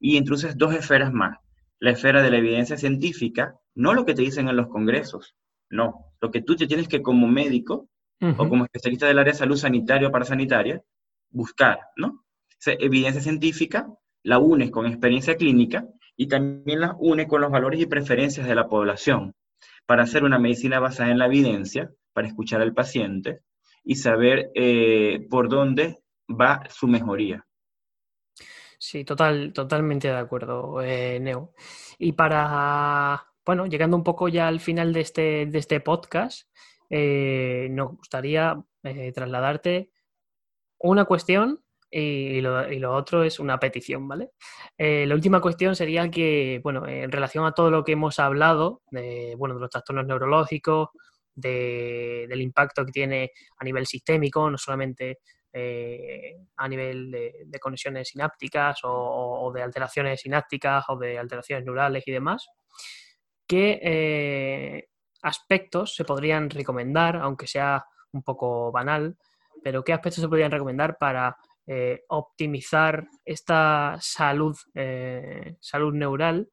y 0.00 0.16
introduces 0.16 0.56
dos 0.56 0.74
esferas 0.74 1.12
más. 1.12 1.38
La 1.80 1.90
esfera 1.90 2.22
de 2.22 2.30
la 2.30 2.38
evidencia 2.38 2.76
científica, 2.76 3.54
no 3.74 3.94
lo 3.94 4.04
que 4.04 4.14
te 4.14 4.22
dicen 4.22 4.48
en 4.48 4.56
los 4.56 4.68
congresos, 4.68 5.36
no. 5.70 6.12
Lo 6.20 6.30
que 6.30 6.42
tú 6.42 6.56
te 6.56 6.66
tienes 6.66 6.88
que 6.88 7.02
como 7.02 7.28
médico 7.28 7.88
o 8.20 8.48
como 8.48 8.64
especialista 8.64 9.06
del 9.06 9.18
área 9.18 9.32
de 9.32 9.38
salud 9.38 9.56
sanitaria 9.56 10.08
o 10.08 10.12
parasanitaria, 10.12 10.82
buscar, 11.30 11.80
¿no? 11.96 12.24
evidencia 12.66 13.22
científica, 13.22 13.88
la 14.24 14.38
unes 14.38 14.70
con 14.70 14.86
experiencia 14.86 15.36
clínica 15.36 15.86
y 16.16 16.26
también 16.26 16.80
la 16.80 16.96
une 16.98 17.28
con 17.28 17.40
los 17.40 17.50
valores 17.50 17.80
y 17.80 17.86
preferencias 17.86 18.46
de 18.48 18.54
la 18.54 18.68
población 18.68 19.34
para 19.86 20.02
hacer 20.02 20.24
una 20.24 20.38
medicina 20.38 20.80
basada 20.80 21.10
en 21.10 21.18
la 21.18 21.26
evidencia, 21.26 21.90
para 22.12 22.26
escuchar 22.26 22.60
al 22.60 22.74
paciente 22.74 23.40
y 23.84 23.94
saber 23.94 24.50
eh, 24.54 25.26
por 25.30 25.48
dónde 25.48 25.98
va 26.28 26.62
su 26.68 26.88
mejoría. 26.88 27.46
Sí, 28.78 29.04
total, 29.04 29.52
totalmente 29.52 30.08
de 30.08 30.16
acuerdo, 30.16 30.82
eh, 30.82 31.18
Neo. 31.20 31.52
Y 31.98 32.12
para, 32.12 33.26
bueno, 33.44 33.66
llegando 33.66 33.96
un 33.96 34.04
poco 34.04 34.28
ya 34.28 34.46
al 34.46 34.60
final 34.60 34.92
de 34.92 35.00
este, 35.00 35.46
de 35.46 35.58
este 35.58 35.80
podcast, 35.80 36.48
eh, 36.90 37.68
nos 37.70 37.96
gustaría 37.96 38.62
trasladarte 39.14 39.90
una 40.78 41.04
cuestión 41.04 41.62
y 41.90 42.40
lo, 42.40 42.94
otro 42.94 43.24
es 43.24 43.40
una 43.40 43.58
petición, 43.58 44.06
¿vale? 44.06 44.32
Eh, 44.76 45.06
la 45.06 45.14
última 45.14 45.40
cuestión 45.40 45.74
sería 45.74 46.10
que, 46.10 46.60
bueno, 46.62 46.86
en 46.86 47.10
relación 47.10 47.46
a 47.46 47.52
todo 47.52 47.70
lo 47.70 47.84
que 47.84 47.92
hemos 47.92 48.18
hablado, 48.18 48.82
de, 48.90 49.34
bueno, 49.36 49.54
de 49.54 49.62
los 49.62 49.70
trastornos 49.70 50.06
neurológicos, 50.06 50.90
del 51.34 52.40
impacto 52.40 52.84
que 52.84 52.92
tiene 52.92 53.30
a 53.58 53.64
nivel 53.64 53.86
sistémico, 53.86 54.50
no 54.50 54.58
solamente 54.58 55.20
eh, 55.52 56.36
a 56.56 56.68
nivel 56.68 57.10
de, 57.10 57.60
conexiones 57.60 58.08
sinápticas 58.08 58.80
o, 58.82 59.50
de 59.54 59.62
alteraciones 59.62 60.20
sinápticas 60.20 60.84
o 60.88 60.96
de 60.96 61.16
alteraciones 61.16 61.64
neurales 61.64 62.02
y 62.06 62.12
demás, 62.12 62.48
¿qué 63.46 63.78
eh, 63.82 64.88
aspectos 65.22 65.94
se 65.94 66.04
podrían 66.04 66.50
recomendar, 66.50 67.16
aunque 67.16 67.46
sea 67.46 67.84
un 68.12 68.22
poco 68.22 68.72
banal, 68.72 69.16
pero 69.62 69.82
qué 69.82 69.92
aspectos 69.92 70.22
se 70.22 70.28
podrían 70.28 70.50
recomendar 70.50 70.96
para 70.98 71.36
eh, 71.66 72.04
optimizar 72.08 73.06
esta 73.24 73.96
salud, 74.00 74.56
eh, 74.74 75.56
salud 75.60 75.94
neural 75.94 76.48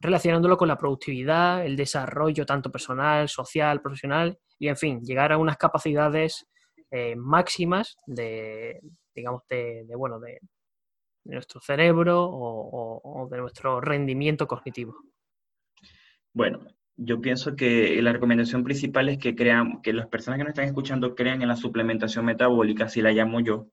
relacionándolo 0.00 0.56
con 0.56 0.68
la 0.68 0.78
productividad, 0.78 1.64
el 1.64 1.76
desarrollo 1.76 2.44
tanto 2.44 2.70
personal, 2.70 3.28
social, 3.28 3.80
profesional 3.80 4.38
y, 4.58 4.68
en 4.68 4.76
fin, 4.76 5.00
llegar 5.02 5.32
a 5.32 5.38
unas 5.38 5.56
capacidades 5.56 6.46
eh, 6.90 7.16
máximas 7.16 7.96
de, 8.06 8.80
digamos, 9.14 9.42
de, 9.48 9.86
bueno, 9.96 10.20
de, 10.20 10.38
nuestro 11.24 11.60
cerebro 11.60 12.22
o, 12.22 13.28
de 13.30 13.38
nuestro 13.38 13.80
rendimiento 13.80 14.46
cognitivo. 14.46 14.94
Bueno, 16.34 16.66
yo 16.96 17.20
pienso 17.20 17.56
que 17.56 18.00
la 18.02 18.12
recomendación 18.12 18.62
principal 18.62 19.08
es 19.08 19.18
que 19.18 19.34
crean, 19.34 19.82
que 19.82 19.92
las 19.92 20.06
personas 20.06 20.38
que 20.38 20.44
nos 20.44 20.50
están 20.50 20.66
escuchando 20.66 21.14
crean 21.14 21.42
en 21.42 21.48
la 21.48 21.56
suplementación 21.56 22.24
metabólica, 22.24 22.88
si 22.88 23.02
la 23.02 23.12
llamo 23.12 23.40
yo, 23.40 23.68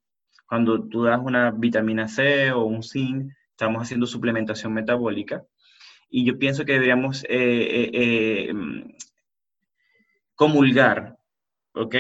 cuando 0.48 0.84
tú 0.88 1.04
das 1.04 1.22
una 1.24 1.52
vitamina 1.52 2.08
C 2.08 2.52
o 2.52 2.66
un 2.66 2.84
zinc, 2.84 3.32
estamos 3.52 3.84
haciendo 3.84 4.08
suplementación 4.08 4.74
metabólica. 4.74 5.46
Y 6.10 6.26
yo 6.26 6.38
pienso 6.38 6.66
que 6.66 6.74
deberíamos 6.74 7.24
eh, 7.24 7.30
eh, 7.30 7.92
eh, 7.94 8.54
comulgar, 10.36 11.18
¿ok? 11.74 11.96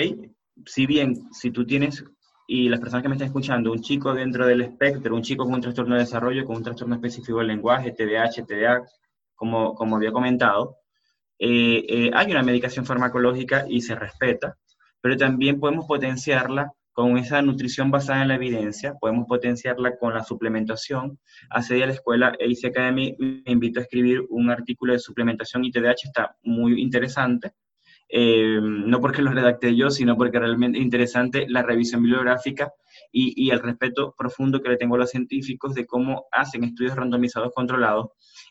Si 0.65 0.85
bien, 0.85 1.31
si 1.31 1.51
tú 1.51 1.65
tienes, 1.65 2.03
y 2.47 2.67
las 2.67 2.81
personas 2.81 3.03
que 3.03 3.09
me 3.09 3.15
están 3.15 3.27
escuchando, 3.27 3.71
un 3.71 3.81
chico 3.81 4.13
dentro 4.13 4.45
del 4.45 4.61
espectro, 4.61 5.15
un 5.15 5.21
chico 5.21 5.45
con 5.45 5.53
un 5.53 5.61
trastorno 5.61 5.95
de 5.95 6.01
desarrollo, 6.01 6.45
con 6.45 6.57
un 6.57 6.63
trastorno 6.63 6.95
específico 6.95 7.37
del 7.37 7.47
lenguaje, 7.47 7.93
TDAH, 7.93 8.45
TDA, 8.45 8.83
como, 9.35 9.73
como 9.75 9.95
había 9.95 10.11
comentado, 10.11 10.80
hay 11.41 12.31
una 12.31 12.43
medicación 12.43 12.85
farmacológica 12.85 13.65
y 13.67 13.81
se 13.81 13.95
respeta, 13.95 14.57
pero 15.01 15.17
también 15.17 15.59
podemos 15.59 15.85
potenciarla 15.85 16.71
con 16.93 17.17
esa 17.17 17.41
nutrición 17.41 17.89
basada 17.89 18.21
en 18.21 18.27
la 18.27 18.35
evidencia, 18.35 18.95
podemos 18.99 19.25
potenciarla 19.27 19.97
con 19.97 20.13
la 20.13 20.23
suplementación. 20.23 21.19
Hace 21.49 21.75
día 21.75 21.85
la 21.85 21.93
escuela 21.93 22.27
AC 22.27 22.65
Academy 22.65 23.15
me 23.17 23.51
invitó 23.51 23.79
a 23.79 23.83
escribir 23.83 24.25
un 24.29 24.49
artículo 24.49 24.93
de 24.93 24.99
suplementación 24.99 25.63
y 25.63 25.71
TDAH, 25.71 25.95
está 26.03 26.35
muy 26.43 26.81
interesante. 26.81 27.53
Eh, 28.13 28.59
no 28.61 28.99
porque 28.99 29.21
lo 29.21 29.31
redacté 29.31 29.73
yo, 29.73 29.89
sino 29.89 30.17
porque 30.17 30.37
realmente 30.37 30.77
es 30.77 30.83
interesante 30.83 31.45
la 31.47 31.63
revisión 31.63 32.03
bibliográfica 32.03 32.69
y, 33.09 33.33
y, 33.41 33.51
el 33.51 33.61
respeto 33.61 34.13
profundo 34.17 34.61
que 34.61 34.67
le 34.67 34.75
tengo 34.75 34.95
a 34.95 34.97
los 34.97 35.11
científicos 35.11 35.73
de 35.75 35.85
cómo 35.85 36.25
hacen 36.29 36.65
estudios 36.65 36.97
randomizados 36.97 37.53
controlados 37.55 38.07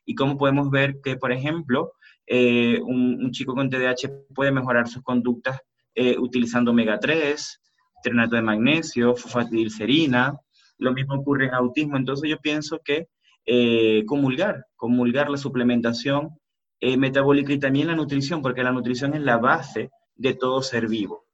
y 0.06 0.14
cómo 0.14 0.38
podemos 0.38 0.70
ver 0.70 1.02
que, 1.04 1.16
por 1.16 1.30
ejemplo, 1.30 1.92
eh, 2.32 2.80
un, 2.80 3.32
chico 3.32 3.54
con 3.54 3.68
TDAH 3.68 4.08
puede 4.32 4.52
mejorar 4.52 4.86
sus 4.86 5.02
conductas 5.02 5.60
eh, 5.96 6.16
utilizando 6.16 6.70
omega 6.70 7.00
3, 7.00 7.60
trenato 8.04 8.36
de 8.36 8.42
magnesio, 8.42 9.16
fosfatidilcerina, 9.16 10.38
lo 10.78 10.92
mismo 10.92 11.14
ocurre 11.14 11.46
en 11.46 11.54
autismo, 11.54 11.96
entonces 11.96 12.30
yo 12.30 12.38
pienso 12.38 12.80
que 12.84 13.08
eh, 13.46 14.04
comulgar, 14.06 14.66
comulgar 14.76 15.28
la 15.28 15.36
suplementación 15.36 16.38
eh, 16.80 16.96
metabólica 16.96 17.52
y 17.52 17.58
también 17.58 17.88
la 17.88 17.96
nutrición, 17.96 18.42
porque 18.42 18.62
la 18.62 18.70
nutrición 18.70 19.14
es 19.14 19.22
la 19.22 19.38
base 19.38 19.90
de 20.14 20.34
todo 20.34 20.62
ser 20.62 20.86
vivo. 20.86 21.26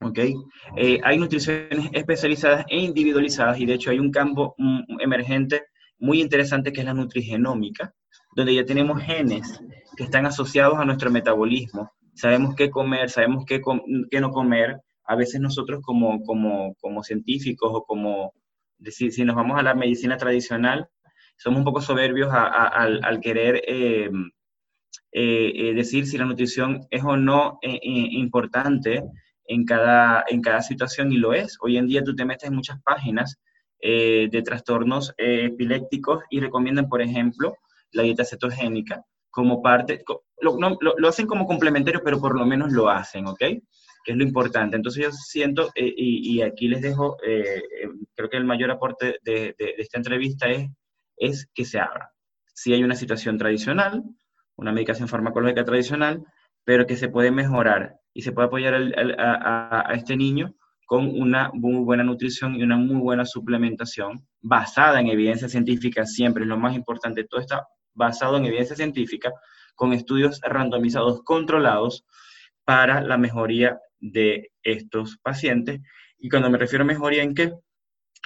¿ok? 0.00 0.18
Eh, 0.76 1.00
hay 1.02 1.18
nutriciones 1.18 1.90
especializadas 1.92 2.64
e 2.68 2.78
individualizadas 2.78 3.58
y 3.58 3.66
de 3.66 3.74
hecho 3.74 3.90
hay 3.90 3.98
un 3.98 4.12
campo 4.12 4.54
mm, 4.56 5.00
emergente 5.00 5.64
muy 5.98 6.20
interesante 6.20 6.72
que 6.72 6.80
es 6.80 6.86
la 6.86 6.94
nutrigenómica, 6.94 7.92
donde 8.34 8.54
ya 8.54 8.64
tenemos 8.64 9.02
genes 9.02 9.60
que 9.96 10.04
están 10.04 10.26
asociados 10.26 10.78
a 10.78 10.84
nuestro 10.84 11.10
metabolismo. 11.10 11.90
Sabemos 12.14 12.54
qué 12.54 12.70
comer, 12.70 13.10
sabemos 13.10 13.44
qué, 13.46 13.60
qué 14.10 14.20
no 14.20 14.30
comer, 14.30 14.80
a 15.04 15.16
veces 15.16 15.40
nosotros 15.40 15.80
como, 15.82 16.22
como, 16.22 16.74
como 16.80 17.02
científicos 17.02 17.70
o 17.72 17.84
como, 17.84 18.32
decir, 18.78 19.12
si 19.12 19.24
nos 19.24 19.36
vamos 19.36 19.58
a 19.58 19.62
la 19.62 19.74
medicina 19.74 20.16
tradicional, 20.16 20.88
somos 21.36 21.58
un 21.58 21.64
poco 21.64 21.80
soberbios 21.80 22.30
al, 22.32 23.20
querer 23.20 23.62
eh, 23.66 24.10
eh, 25.12 25.52
eh, 25.54 25.74
decir 25.74 26.06
si 26.06 26.18
la 26.18 26.24
nutrición 26.24 26.86
es 26.90 27.02
o 27.04 27.16
no 27.16 27.58
importante 27.62 29.04
en 29.44 29.64
cada, 29.64 30.24
en 30.28 30.40
cada 30.40 30.62
situación 30.62 31.12
y 31.12 31.16
lo 31.16 31.32
es. 31.32 31.56
Hoy 31.60 31.76
en 31.76 31.86
día 31.86 32.02
tú 32.02 32.14
te 32.14 32.24
metes 32.24 32.48
en 32.48 32.56
muchas 32.56 32.80
páginas 32.82 33.38
de 33.80 34.42
trastornos 34.44 35.14
epilépticos 35.16 36.24
y 36.30 36.40
recomiendan, 36.40 36.88
por 36.88 37.00
ejemplo, 37.00 37.54
la 37.92 38.02
dieta 38.02 38.24
cetogénica 38.24 39.04
como 39.30 39.62
parte, 39.62 40.02
lo, 40.40 40.58
lo, 40.58 40.78
lo, 40.96 41.08
hacen 41.08 41.26
como 41.26 41.46
complementario, 41.46 42.00
pero 42.02 42.20
por 42.20 42.36
lo 42.36 42.44
menos 42.44 42.72
lo 42.72 42.88
hacen, 42.88 43.26
¿ok? 43.26 43.42
que 44.08 44.12
es 44.12 44.18
lo 44.18 44.24
importante. 44.24 44.76
Entonces 44.76 45.04
yo 45.04 45.12
siento, 45.12 45.70
eh, 45.74 45.92
y, 45.94 46.40
aquí 46.40 46.66
les 46.66 46.80
dejo, 46.80 47.18
eh, 47.22 47.42
eh, 47.58 47.88
creo 48.14 48.30
que 48.30 48.38
el 48.38 48.44
mayor 48.44 48.70
aporte 48.70 49.18
de, 49.22 49.54
esta 49.76 49.98
entrevista 49.98 50.48
es, 50.48 50.70
es 51.18 51.50
que 51.52 51.66
se 51.66 51.78
abra. 51.78 52.10
Si 52.54 52.72
hay 52.72 52.82
una 52.82 52.94
situación 52.94 53.36
tradicional, 53.36 54.02
una 54.56 54.72
medicación 54.72 55.08
farmacológica 55.08 55.64
tradicional, 55.64 56.24
pero 56.64 56.86
que 56.86 56.96
se 56.96 57.08
puede 57.08 57.30
mejorar 57.30 57.96
y 58.14 58.22
se 58.22 58.32
puede 58.32 58.46
apoyar 58.46 58.74
a, 58.74 59.92
este 59.94 60.16
niño 60.16 60.54
con 60.86 61.06
una 61.06 61.50
muy 61.52 61.84
buena 61.84 62.02
nutrición 62.02 62.54
y 62.56 62.62
una 62.62 62.78
muy 62.78 62.96
buena 62.96 63.26
suplementación 63.26 64.26
basada 64.40 65.00
en 65.00 65.08
evidencia 65.08 65.50
científica, 65.50 66.06
siempre 66.06 66.44
es 66.44 66.48
lo 66.48 66.56
más 66.56 66.74
importante, 66.74 67.24
todo 67.24 67.42
está 67.42 67.66
basado 67.98 68.38
en 68.38 68.46
evidencia 68.46 68.76
científica, 68.76 69.32
con 69.74 69.92
estudios 69.92 70.40
randomizados 70.40 71.22
controlados 71.22 72.06
para 72.64 73.02
la 73.02 73.18
mejoría 73.18 73.78
de 74.00 74.52
estos 74.62 75.18
pacientes. 75.18 75.80
Y 76.18 76.28
cuando 76.28 76.48
me 76.50 76.58
refiero 76.58 76.84
a 76.84 76.86
mejoría, 76.86 77.22
¿en 77.22 77.34
qué? 77.34 77.52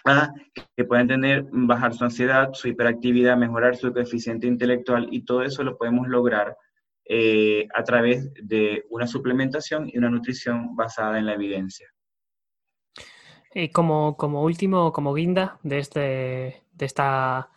A 0.05 0.33
que 0.77 0.85
pueden 0.85 1.09
tener, 1.09 1.47
bajar 1.51 1.95
su 1.95 2.05
ansiedad, 2.05 2.51
su 2.53 2.69
hiperactividad, 2.69 3.37
mejorar 3.37 3.77
su 3.77 3.93
coeficiente 3.93 4.47
intelectual 4.47 5.09
y 5.11 5.25
todo 5.25 5.43
eso 5.43 5.63
lo 5.63 5.77
podemos 5.77 6.09
lograr 6.09 6.57
eh, 7.05 7.67
a 7.75 7.83
través 7.83 8.33
de 8.35 8.85
una 8.91 9.07
suplementación 9.07 9.89
y 9.93 9.99
una 9.99 10.11
nutrición 10.11 10.77
basada 10.77 11.19
en 11.19 11.27
la 11.27 11.35
evidencia. 11.35 11.89
Y 13.55 13.69
como, 13.69 14.17
como 14.17 14.43
último, 14.43 14.93
como 14.93 15.13
guinda 15.13 15.59
de 15.63 15.79
este, 15.79 16.01
de, 16.73 16.87
esta, 16.87 17.51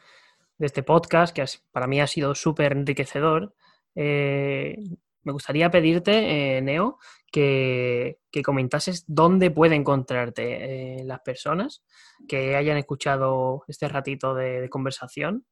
de 0.58 0.66
este 0.68 0.84
podcast, 0.84 1.36
que 1.36 1.46
para 1.72 1.88
mí 1.88 2.00
ha 2.02 2.08
sido 2.08 2.36
súper 2.36 2.74
enriquecedor, 2.74 3.54
eh, 3.96 4.78
me 5.26 5.32
gustaría 5.32 5.72
pedirte, 5.72 6.58
eh, 6.58 6.62
Neo, 6.62 7.00
que, 7.32 8.20
comentases 8.46 9.04
dónde 9.08 9.50
puede 9.50 9.76
encontrarte 9.76 11.00
eh, 11.00 11.04
las 11.04 11.20
personas 11.22 11.84
que 12.28 12.56
hayan 12.56 12.78
escuchado 12.78 13.64
este 13.68 13.90
ratito 13.90 14.36
de, 14.36 14.70
conversación 14.70 15.46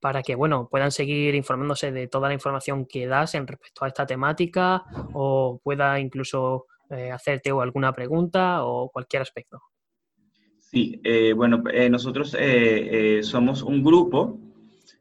para 0.00 0.22
que 0.22 0.36
bueno, 0.36 0.68
puedan 0.70 0.92
seguir 0.92 1.34
informándose 1.34 1.90
de 1.90 2.06
toda 2.06 2.28
la 2.28 2.34
información 2.34 2.86
que 2.86 3.08
das 3.08 3.34
en 3.34 3.46
respecto 3.46 3.84
a 3.84 3.88
esta 3.88 4.06
temática 4.06 4.84
o 5.12 5.60
pueda 5.64 5.98
incluso 5.98 6.66
eh, 6.90 7.10
hacerte 7.10 7.50
alguna 7.50 7.92
pregunta 7.92 8.64
o 8.64 8.90
cualquier 8.90 9.22
aspecto. 9.22 9.60
Sí, 10.70 11.00
bueno, 11.34 11.62
nosotros 11.90 12.36
somos 13.22 13.62
un 13.62 13.82
grupo 13.82 14.38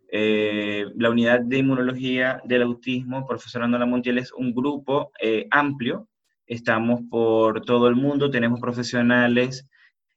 eh, 0.10 0.86
la 0.96 1.10
unidad 1.10 1.42
de 1.42 1.58
inmunología 1.58 2.42
del 2.46 2.62
autismo, 2.62 3.28
profesor 3.28 3.64
Andola 3.64 3.86
Montiel, 3.86 4.18
es 4.18 4.32
un 4.32 4.54
grupo 4.54 5.12
eh, 5.22 5.48
amplio. 5.52 6.08
Estamos 6.46 7.02
por 7.10 7.62
todo 7.62 7.88
el 7.90 7.96
mundo, 7.96 8.30
tenemos 8.30 8.62
profesionales 8.62 9.68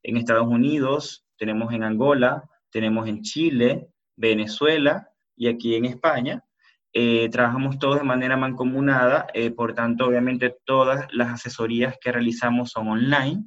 en 0.03 0.17
Estados 0.17 0.47
Unidos, 0.47 1.27
tenemos 1.37 1.73
en 1.73 1.83
Angola, 1.83 2.49
tenemos 2.71 3.09
en 3.09 3.23
Chile, 3.23 3.89
Venezuela 4.17 5.09
y 5.35 5.49
aquí 5.49 5.75
en 5.75 5.87
España. 5.87 6.45
Eh, 6.93 7.29
trabajamos 7.31 7.79
todos 7.79 7.99
de 7.99 8.05
manera 8.05 8.37
mancomunada, 8.37 9.27
eh, 9.35 9.51
por 9.51 9.75
tanto, 9.75 10.07
obviamente 10.07 10.57
todas 10.65 11.07
las 11.13 11.33
asesorías 11.33 11.97
que 12.01 12.13
realizamos 12.13 12.71
son 12.71 12.89
online, 12.89 13.45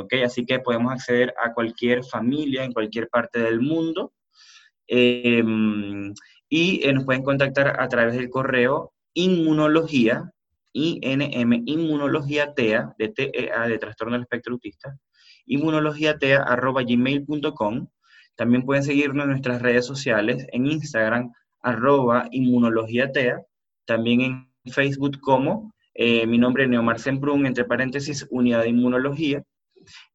¿ok? 0.00 0.14
Así 0.24 0.44
que 0.44 0.60
podemos 0.60 0.92
acceder 0.92 1.34
a 1.42 1.52
cualquier 1.52 2.04
familia 2.04 2.64
en 2.64 2.72
cualquier 2.72 3.08
parte 3.08 3.40
del 3.40 3.60
mundo. 3.60 4.12
Em, 4.86 6.14
y 6.48 6.80
nos 6.92 7.04
pueden 7.04 7.22
contactar 7.22 7.80
a 7.80 7.88
través 7.88 8.14
del 8.14 8.30
correo 8.30 8.92
inmunología, 9.14 10.30
INM, 10.72 11.62
inmunología 11.66 12.54
TEA, 12.54 12.94
de 12.98 13.08
TEA, 13.08 13.68
de 13.68 13.78
trastorno 13.78 14.14
del 14.14 14.22
espectro 14.22 14.54
autista, 14.54 14.96
inmunologiatea, 15.46 16.42
arroba 16.42 16.82
gmail.com. 16.82 17.88
También 18.36 18.64
pueden 18.64 18.84
seguirnos 18.84 19.24
en 19.24 19.30
nuestras 19.30 19.60
redes 19.60 19.84
sociales, 19.84 20.46
en 20.52 20.66
Instagram, 20.66 21.32
arroba 21.62 22.28
inmunologiatea, 22.30 23.42
también 23.84 24.20
en 24.20 24.72
Facebook 24.72 25.18
como 25.20 25.74
eh, 26.00 26.28
mi 26.28 26.38
nombre 26.38 26.62
es 26.62 26.70
Neomar 26.70 27.00
Semprún, 27.00 27.44
entre 27.44 27.64
paréntesis, 27.64 28.24
unidad 28.30 28.62
de 28.62 28.68
inmunología. 28.68 29.42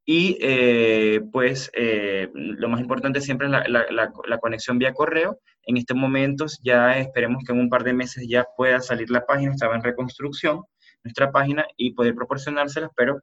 Y 0.06 0.38
eh, 0.42 1.22
pues 1.32 1.72
eh, 1.74 2.30
lo 2.34 2.68
más 2.68 2.82
importante 2.82 3.22
siempre 3.22 3.48
es 3.48 3.52
la, 3.52 3.64
la, 3.68 4.12
la, 4.28 4.38
conexión 4.38 4.78
vía 4.78 4.94
correo. 4.94 5.40
En 5.66 5.78
estos 5.78 5.96
momentos 5.96 6.60
ya 6.62 6.98
esperemos 6.98 7.44
que 7.46 7.54
en 7.54 7.60
un 7.60 7.70
par 7.70 7.84
de 7.84 7.94
meses 7.94 8.26
ya 8.28 8.46
pueda 8.58 8.82
salir 8.82 9.10
la 9.10 9.26
página, 9.26 9.54
estaba 9.54 9.76
en 9.76 9.84
reconstrucción 9.84 10.64
nuestra 11.04 11.32
página 11.32 11.66
y 11.78 11.94
poder 11.94 12.16
proporcionárselas, 12.16 12.92
pero 12.96 13.22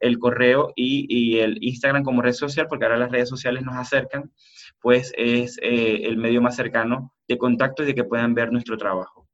el 0.00 0.18
correo 0.18 0.72
y, 0.76 1.06
y, 1.08 1.40
el 1.40 1.58
Instagram 1.60 2.04
como 2.04 2.22
red 2.22 2.32
social, 2.32 2.66
porque 2.68 2.84
ahora 2.84 2.98
las 2.98 3.10
redes 3.10 3.28
sociales 3.28 3.64
nos 3.64 3.76
acercan, 3.76 4.30
pues 4.80 5.12
es 5.16 5.58
eh, 5.62 6.02
el 6.04 6.16
medio 6.16 6.40
más 6.40 6.56
cercano 6.56 7.12
de 7.26 7.38
contacto 7.38 7.82
y 7.82 7.86
de 7.86 7.94
que 7.94 8.04
puedan 8.04 8.34
ver 8.34 8.52
nuestro 8.52 8.76
trabajo. 8.76 9.26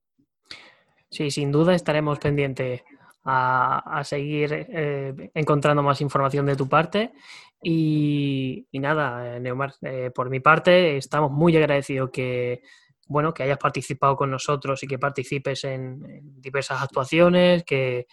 Sí, 1.10 1.30
sin 1.30 1.52
duda 1.52 1.74
estaremos 1.74 2.18
pendientes 2.18 2.82
a, 3.24 4.02
seguir 4.04 4.52
eh, 4.52 5.30
encontrando 5.34 5.82
más 5.82 6.00
información 6.00 6.46
de 6.46 6.56
tu 6.56 6.68
parte. 6.68 7.12
Y, 7.62 8.66
nada, 8.72 9.38
Neomar, 9.40 9.74
eh, 9.82 10.10
por 10.14 10.28
mi 10.28 10.40
parte, 10.40 10.98
estamos 10.98 11.30
muy 11.30 11.56
agradecidos 11.56 12.10
que, 12.10 12.62
bueno, 13.08 13.32
que 13.32 13.42
hayas 13.42 13.58
participado 13.58 14.16
con 14.16 14.30
nosotros 14.30 14.82
y 14.82 14.86
que 14.86 14.98
participes 14.98 15.64
en, 15.64 16.00
diversas 16.40 16.82
actuaciones, 16.82 17.64
que, 17.64 18.06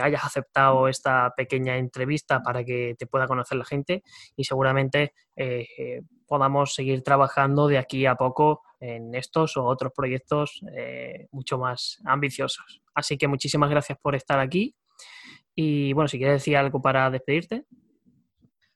hayas 0.00 0.24
aceptado 0.24 0.88
esta 0.88 1.32
pequeña 1.36 1.76
entrevista 1.76 2.40
para 2.42 2.64
que 2.64 2.94
te 2.98 3.06
pueda 3.06 3.26
conocer 3.26 3.58
la 3.58 3.64
gente 3.64 4.02
y 4.36 4.44
seguramente 4.44 5.12
eh, 5.36 6.02
podamos 6.26 6.74
seguir 6.74 7.02
trabajando 7.02 7.68
de 7.68 7.78
aquí 7.78 8.06
a 8.06 8.14
poco 8.14 8.62
en 8.82 9.14
estos 9.14 9.56
o 9.56 9.64
otros 9.64 9.92
proyectos 9.94 10.60
eh, 10.76 11.28
mucho 11.30 11.56
más 11.56 12.00
ambiciosos. 12.04 12.82
Así 12.94 13.16
que 13.16 13.28
muchísimas 13.28 13.70
gracias 13.70 13.96
por 14.02 14.16
estar 14.16 14.40
aquí. 14.40 14.74
Y 15.54 15.92
bueno, 15.92 16.08
si 16.08 16.18
quieres 16.18 16.36
decir 16.36 16.56
algo 16.56 16.82
para 16.82 17.08
despedirte. 17.08 17.64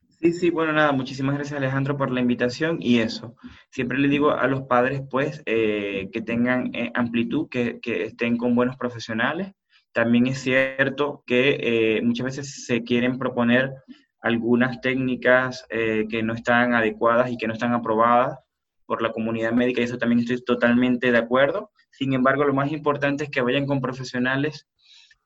Sí, 0.09 0.33
sí, 0.33 0.51
bueno, 0.51 0.73
nada, 0.73 0.93
muchísimas 0.93 1.35
gracias 1.35 1.59
Alejandro 1.59 1.97
por 1.97 2.11
la 2.11 2.21
invitación 2.21 2.79
y 2.81 3.01
eso. 3.01 3.35
Siempre 3.71 3.99
le 3.99 4.09
digo 4.09 4.31
a 4.31 4.47
los 4.47 4.63
padres, 4.63 5.03
pues, 5.11 5.43
eh, 5.45 6.09
que 6.13 6.23
tengan 6.23 6.75
eh, 6.75 6.91
amplitud, 6.95 7.49
que, 7.51 7.81
que, 7.81 8.05
estén 8.05 8.37
con 8.37 8.55
buenos 8.55 8.77
profesionales. 8.77 9.53
También 9.93 10.29
es 10.29 10.39
cierto 10.39 11.23
que 11.27 12.01
muchas 12.05 12.27
veces 12.27 12.67
se 12.67 12.83
quieren 12.83 13.19
proponer 13.19 13.73
algunas 14.21 14.81
técnicas 14.83 15.67
que 15.71 16.23
no 16.23 16.35
están 16.35 16.75
adecuadas 16.75 17.31
y 17.31 17.39
que 17.39 17.47
no 17.47 17.55
están 17.55 17.73
aprobadas 17.73 18.39
por 18.87 19.03
la 19.03 19.13
comunidad 19.13 19.53
médica 19.53 19.81
y 19.81 19.85
eso 19.85 19.99
también 19.99 20.21
estoy 20.21 20.43
totalmente 20.45 21.13
de 21.13 21.19
acuerdo. 21.19 21.71
Sin 21.91 22.13
embargo, 22.15 22.45
lo 22.45 22.55
más 22.55 22.73
importante 22.73 23.25
es 23.25 23.31
que 23.31 23.41
vayan 23.41 23.67
con 23.67 23.81
profesionales 23.81 24.67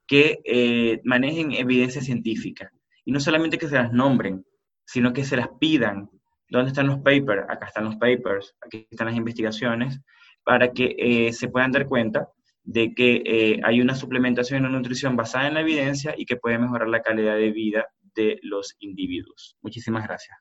que 0.07 0.41
eh, 0.45 1.01
manejen 1.05 1.53
evidencia 1.53 2.03
científica 2.03 2.73
y 3.05 3.13
no 3.13 3.21
solamente 3.21 3.59
que 3.59 3.69
se 3.69 3.77
las 3.77 3.93
nombren, 3.93 4.45
sino 4.85 5.13
que 5.13 5.25
se 5.25 5.37
las 5.37 5.49
pidan. 5.61 6.11
¿Dónde 6.49 6.71
están 6.71 6.89
los 6.89 6.99
papers? 6.99 7.45
Acá 7.49 7.67
están 7.67 7.85
los 7.85 7.97
papers, 7.97 8.57
aquí 8.61 8.89
están 8.91 9.07
las 9.07 9.17
investigaciones, 9.17 10.01
para 10.43 10.73
que 10.73 10.97
eh, 10.99 11.33
se 11.33 11.49
puedan 11.49 11.71
dar 11.71 11.87
cuenta 11.87 12.29
de 12.65 12.93
que 12.95 13.23
eh, 13.25 13.61
hay 13.63 13.81
una 13.81 13.95
suplementación 13.95 14.63
y 14.63 14.67
una 14.67 14.77
nutrición 14.77 15.17
basada 15.17 15.49
en 15.49 15.55
la 15.55 15.61
evidencia 15.61 16.15
y 16.17 16.25
que 16.25 16.37
puede 16.37 16.59
mejorar 16.59 16.89
la 16.89 17.03
calidad 17.03 17.37
de 17.37 17.53
vida 17.53 17.87
de 18.15 18.39
los 18.43 18.75
individuos. 18.81 19.57
Muchísimas 19.63 20.05
gracias. 20.05 20.37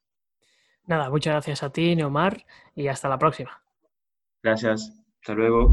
Nada, 0.89 1.09
muchas 1.11 1.33
gracias 1.33 1.61
a 1.61 1.69
ti, 1.69 1.95
Neomar, 1.95 2.43
y 2.75 2.87
hasta 2.87 3.07
la 3.07 3.19
próxima. 3.19 3.61
Gracias. 4.41 4.91
Hasta 5.21 5.35
luego. 5.35 5.71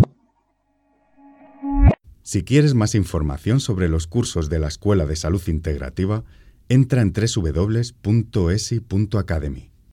Si 2.21 2.45
quieres 2.45 2.75
más 2.75 2.95
información 2.95 3.61
sobre 3.61 3.89
los 3.89 4.07
cursos 4.07 4.51
de 4.51 4.59
la 4.59 4.69
Escuela 4.69 5.07
de 5.07 5.17
Salud 5.17 5.41
Integrativa, 5.47 6.25
entra 6.69 7.01
en 7.01 7.15
www.esi.academy. 7.15 9.71